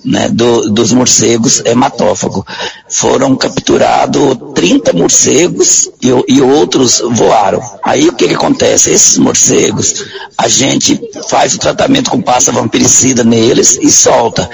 [0.05, 2.47] né, do, dos morcegos hematófago.
[2.89, 7.63] Foram capturados 30 morcegos e, e, outros voaram.
[7.85, 8.91] Aí o que, que, acontece?
[8.91, 10.05] Esses morcegos,
[10.37, 14.49] a gente faz o tratamento com pasta vampiricida neles e solta.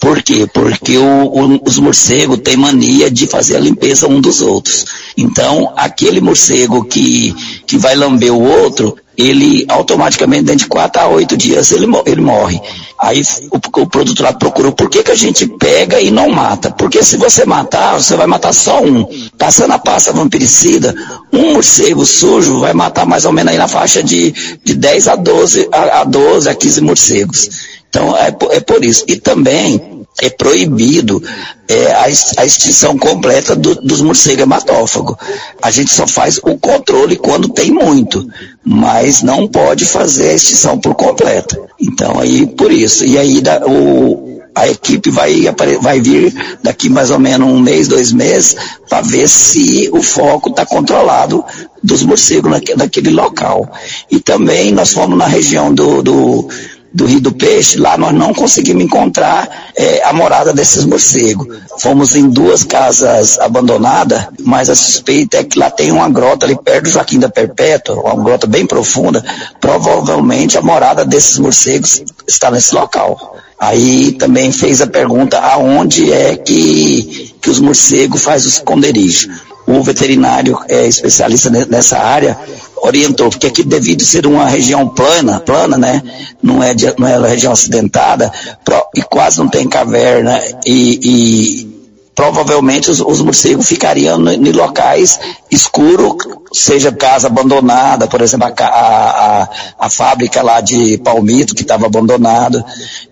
[0.00, 0.48] Por quê?
[0.52, 4.84] Porque o, o, os morcegos têm mania de fazer a limpeza um dos outros.
[5.16, 7.34] Então, aquele morcego que,
[7.66, 12.20] que vai lamber o outro, ele automaticamente, dentro de 4 a 8 dias, ele, ele
[12.20, 12.60] morre.
[12.98, 13.20] Aí
[13.50, 16.70] o, o lá procurou por que, que a gente pega e não mata.
[16.70, 19.04] Porque se você matar, você vai matar só um.
[19.36, 20.94] Passando a pasta vampiricida,
[21.32, 24.32] um morcego sujo vai matar mais ou menos aí na faixa de,
[24.64, 27.50] de 10 a 12, a, a 12, a 15 morcegos.
[27.88, 29.04] Então é, é por isso.
[29.08, 31.22] E também é proibido
[31.66, 32.04] é, a,
[32.38, 35.16] a, extinção completa do, dos morcegos hematófagos.
[35.60, 38.26] A gente só faz o controle quando tem muito,
[38.64, 41.58] mas não pode fazer a extinção por completa.
[41.80, 43.04] Então aí por isso.
[43.04, 45.44] E aí da, o, a equipe vai,
[45.80, 46.32] vai vir
[46.62, 48.56] daqui mais ou menos um mês, dois meses,
[48.88, 51.42] para ver se o foco está controlado
[51.82, 53.70] dos morcegos naquele, naquele local.
[54.10, 56.48] E também nós fomos na região do, do
[56.94, 61.46] do Rio do Peixe, lá nós não conseguimos encontrar é, a morada desses morcegos.
[61.78, 66.56] Fomos em duas casas abandonadas, mas a suspeita é que lá tem uma grota ali
[66.56, 69.24] perto do Joaquim da Perpétua, uma grota bem profunda.
[69.60, 73.36] Provavelmente a morada desses morcegos está nesse local.
[73.58, 79.30] Aí também fez a pergunta aonde é que, que os morcegos fazem o esconderijo.
[79.66, 82.36] O veterinário é especialista nessa área
[82.82, 86.02] orientou, porque aqui devido ser uma região plana, plana, né,
[86.42, 88.30] não é, de, não é uma região acidentada,
[88.64, 91.82] pro, e quase não tem caverna, e, e
[92.12, 96.16] provavelmente os, os, morcegos ficariam em locais escuros,
[96.52, 99.48] seja casa abandonada, por exemplo, a, a, a,
[99.78, 102.64] a fábrica lá de palmito que estava abandonada,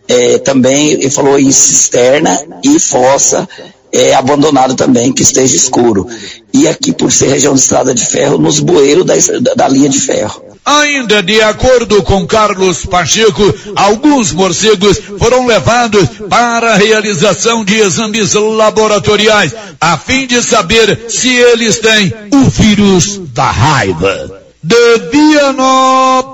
[0.08, 3.48] é, também ele falou em cisterna e fossa,
[3.92, 6.06] é abandonado também, que esteja escuro.
[6.52, 9.14] E aqui, por ser região de estrada de ferro, nos bueiros da,
[9.54, 10.50] da linha de ferro.
[10.64, 18.34] Ainda de acordo com Carlos Pacheco, alguns morcegos foram levados para a realização de exames
[18.34, 24.42] laboratoriais, a fim de saber se eles têm o vírus da raiva.
[24.62, 26.30] De Vianópolis,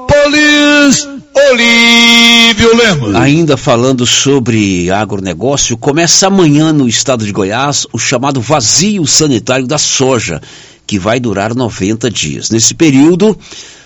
[1.39, 3.15] Olívio Lemos.
[3.15, 9.77] Ainda falando sobre agronegócio, começa amanhã no estado de Goiás o chamado vazio sanitário da
[9.77, 10.41] soja,
[10.87, 12.49] que vai durar 90 dias.
[12.49, 13.39] Nesse período,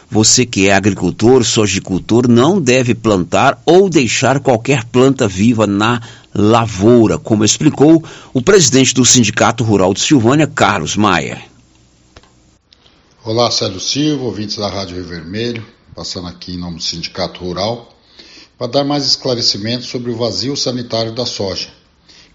[0.09, 6.01] você que é agricultor, sojicultor, não deve plantar ou deixar qualquer planta viva na
[6.32, 8.01] lavoura, como explicou
[8.32, 11.43] o presidente do Sindicato Rural de Silvânia, Carlos Maia.
[13.24, 17.96] Olá, Célio Silva, ouvintes da Rádio Rio Vermelho passando aqui em nome do Sindicato Rural,
[18.56, 21.68] para dar mais esclarecimentos sobre o vazio sanitário da soja,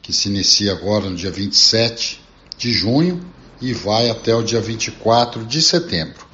[0.02, 2.22] que se inicia agora no dia 27
[2.58, 3.22] de junho
[3.62, 6.26] e vai até o dia 24 de setembro.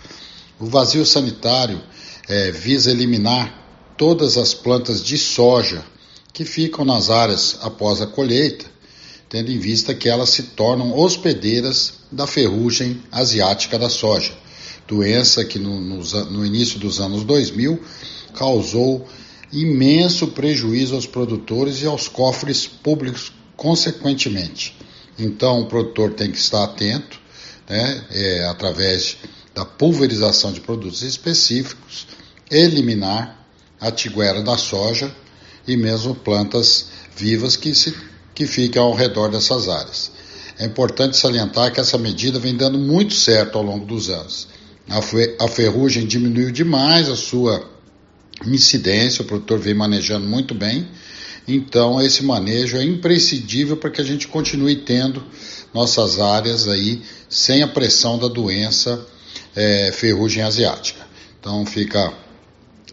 [0.59, 1.81] O vazio sanitário
[2.27, 3.59] é, visa eliminar
[3.97, 5.83] todas as plantas de soja
[6.33, 8.65] que ficam nas áreas após a colheita,
[9.29, 14.33] tendo em vista que elas se tornam hospedeiras da ferrugem asiática da soja,
[14.91, 17.79] doença que no, no, no início dos anos 2000
[18.35, 19.07] causou
[19.51, 24.77] imenso prejuízo aos produtores e aos cofres públicos, consequentemente.
[25.17, 27.19] Então, o produtor tem que estar atento,
[27.69, 29.17] né, é, através
[29.55, 32.07] da pulverização de produtos específicos,
[32.49, 33.45] eliminar
[33.79, 35.13] a tiguera da soja
[35.65, 37.95] e mesmo plantas vivas que, se,
[38.35, 40.11] que ficam ao redor dessas áreas.
[40.57, 44.47] É importante salientar que essa medida vem dando muito certo ao longo dos anos.
[45.39, 47.65] A ferrugem diminuiu demais a sua
[48.45, 50.87] incidência, o produtor vem manejando muito bem.
[51.47, 55.23] Então, esse manejo é imprescindível para que a gente continue tendo
[55.73, 59.05] nossas áreas aí sem a pressão da doença
[59.55, 61.01] é, ferrugem asiática.
[61.39, 62.13] Então, fica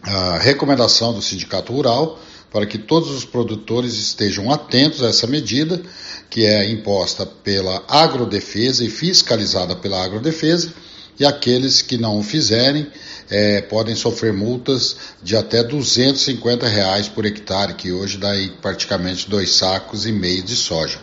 [0.01, 2.19] a recomendação do Sindicato Rural
[2.51, 5.81] para que todos os produtores estejam atentos a essa medida
[6.29, 10.73] que é imposta pela agrodefesa e fiscalizada pela agrodefesa,
[11.19, 12.87] e aqueles que não o fizerem
[13.29, 19.29] é, podem sofrer multas de até 250 reais por hectare, que hoje dá aí praticamente
[19.29, 20.99] dois sacos e meio de soja.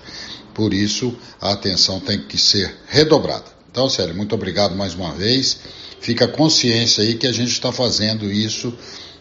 [0.55, 3.44] Por isso, a atenção tem que ser redobrada.
[3.70, 5.59] Então, sério, muito obrigado mais uma vez.
[6.01, 8.72] Fica consciência aí que a gente está fazendo isso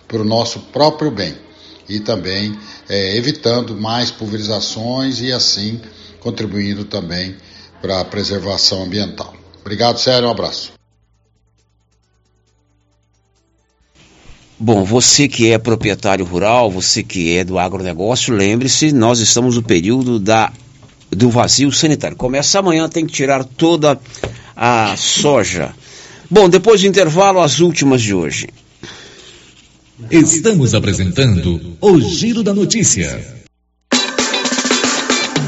[0.07, 1.35] para o nosso próprio bem
[1.89, 2.57] e também
[2.87, 5.79] é, evitando mais pulverizações e assim
[6.19, 7.35] contribuindo também
[7.81, 9.33] para a preservação ambiental.
[9.61, 10.74] Obrigado, Sério, um abraço.
[14.57, 19.63] Bom, você que é proprietário rural, você que é do agronegócio, lembre-se, nós estamos no
[19.63, 20.51] período da,
[21.11, 22.15] do vazio sanitário.
[22.15, 23.99] Começa amanhã, tem que tirar toda
[24.55, 25.73] a soja.
[26.31, 28.47] Bom, depois do intervalo, as últimas de hoje.
[30.09, 33.44] Estamos apresentando o Giro da Notícia.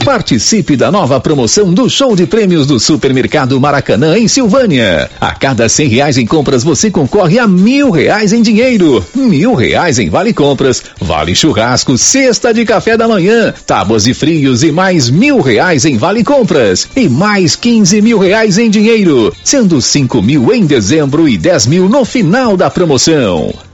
[0.08, 5.12] Participe da nova promoção do show de prêmios do Supermercado Maracanã em Silvânia.
[5.20, 10.00] A cada cem reais em compras você concorre a mil reais em dinheiro, mil reais
[10.00, 15.10] em vale compras, vale churrasco, cesta de café da manhã, tábuas de frios e mais
[15.10, 20.54] mil reais em vale compras e mais quinze mil reais em dinheiro, sendo cinco mil
[20.54, 23.54] em dezembro e dez mil no final da promoção.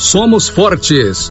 [0.00, 1.30] somos fortes.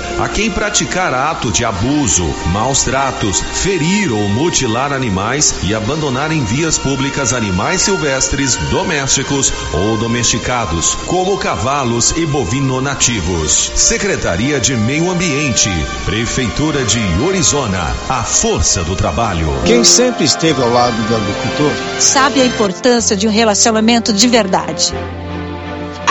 [0.19, 6.43] a quem praticar ato de abuso, maus tratos, ferir ou mutilar animais e abandonar em
[6.43, 13.71] vias públicas animais silvestres, domésticos ou domesticados, como cavalos e bovino nativos.
[13.75, 15.69] Secretaria de Meio Ambiente,
[16.05, 19.47] Prefeitura de Orizona, a força do trabalho.
[19.65, 24.93] Quem sempre esteve ao lado do agricultor sabe a importância de um relacionamento de verdade.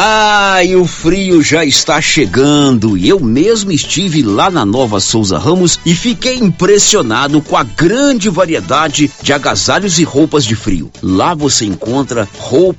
[0.00, 2.96] Ah, e o frio já está chegando.
[2.96, 8.28] E eu mesmo estive lá na Nova Souza Ramos e fiquei impressionado com a grande
[8.28, 10.88] variedade de agasalhos e roupas de frio.
[11.02, 12.76] Lá você encontra roupas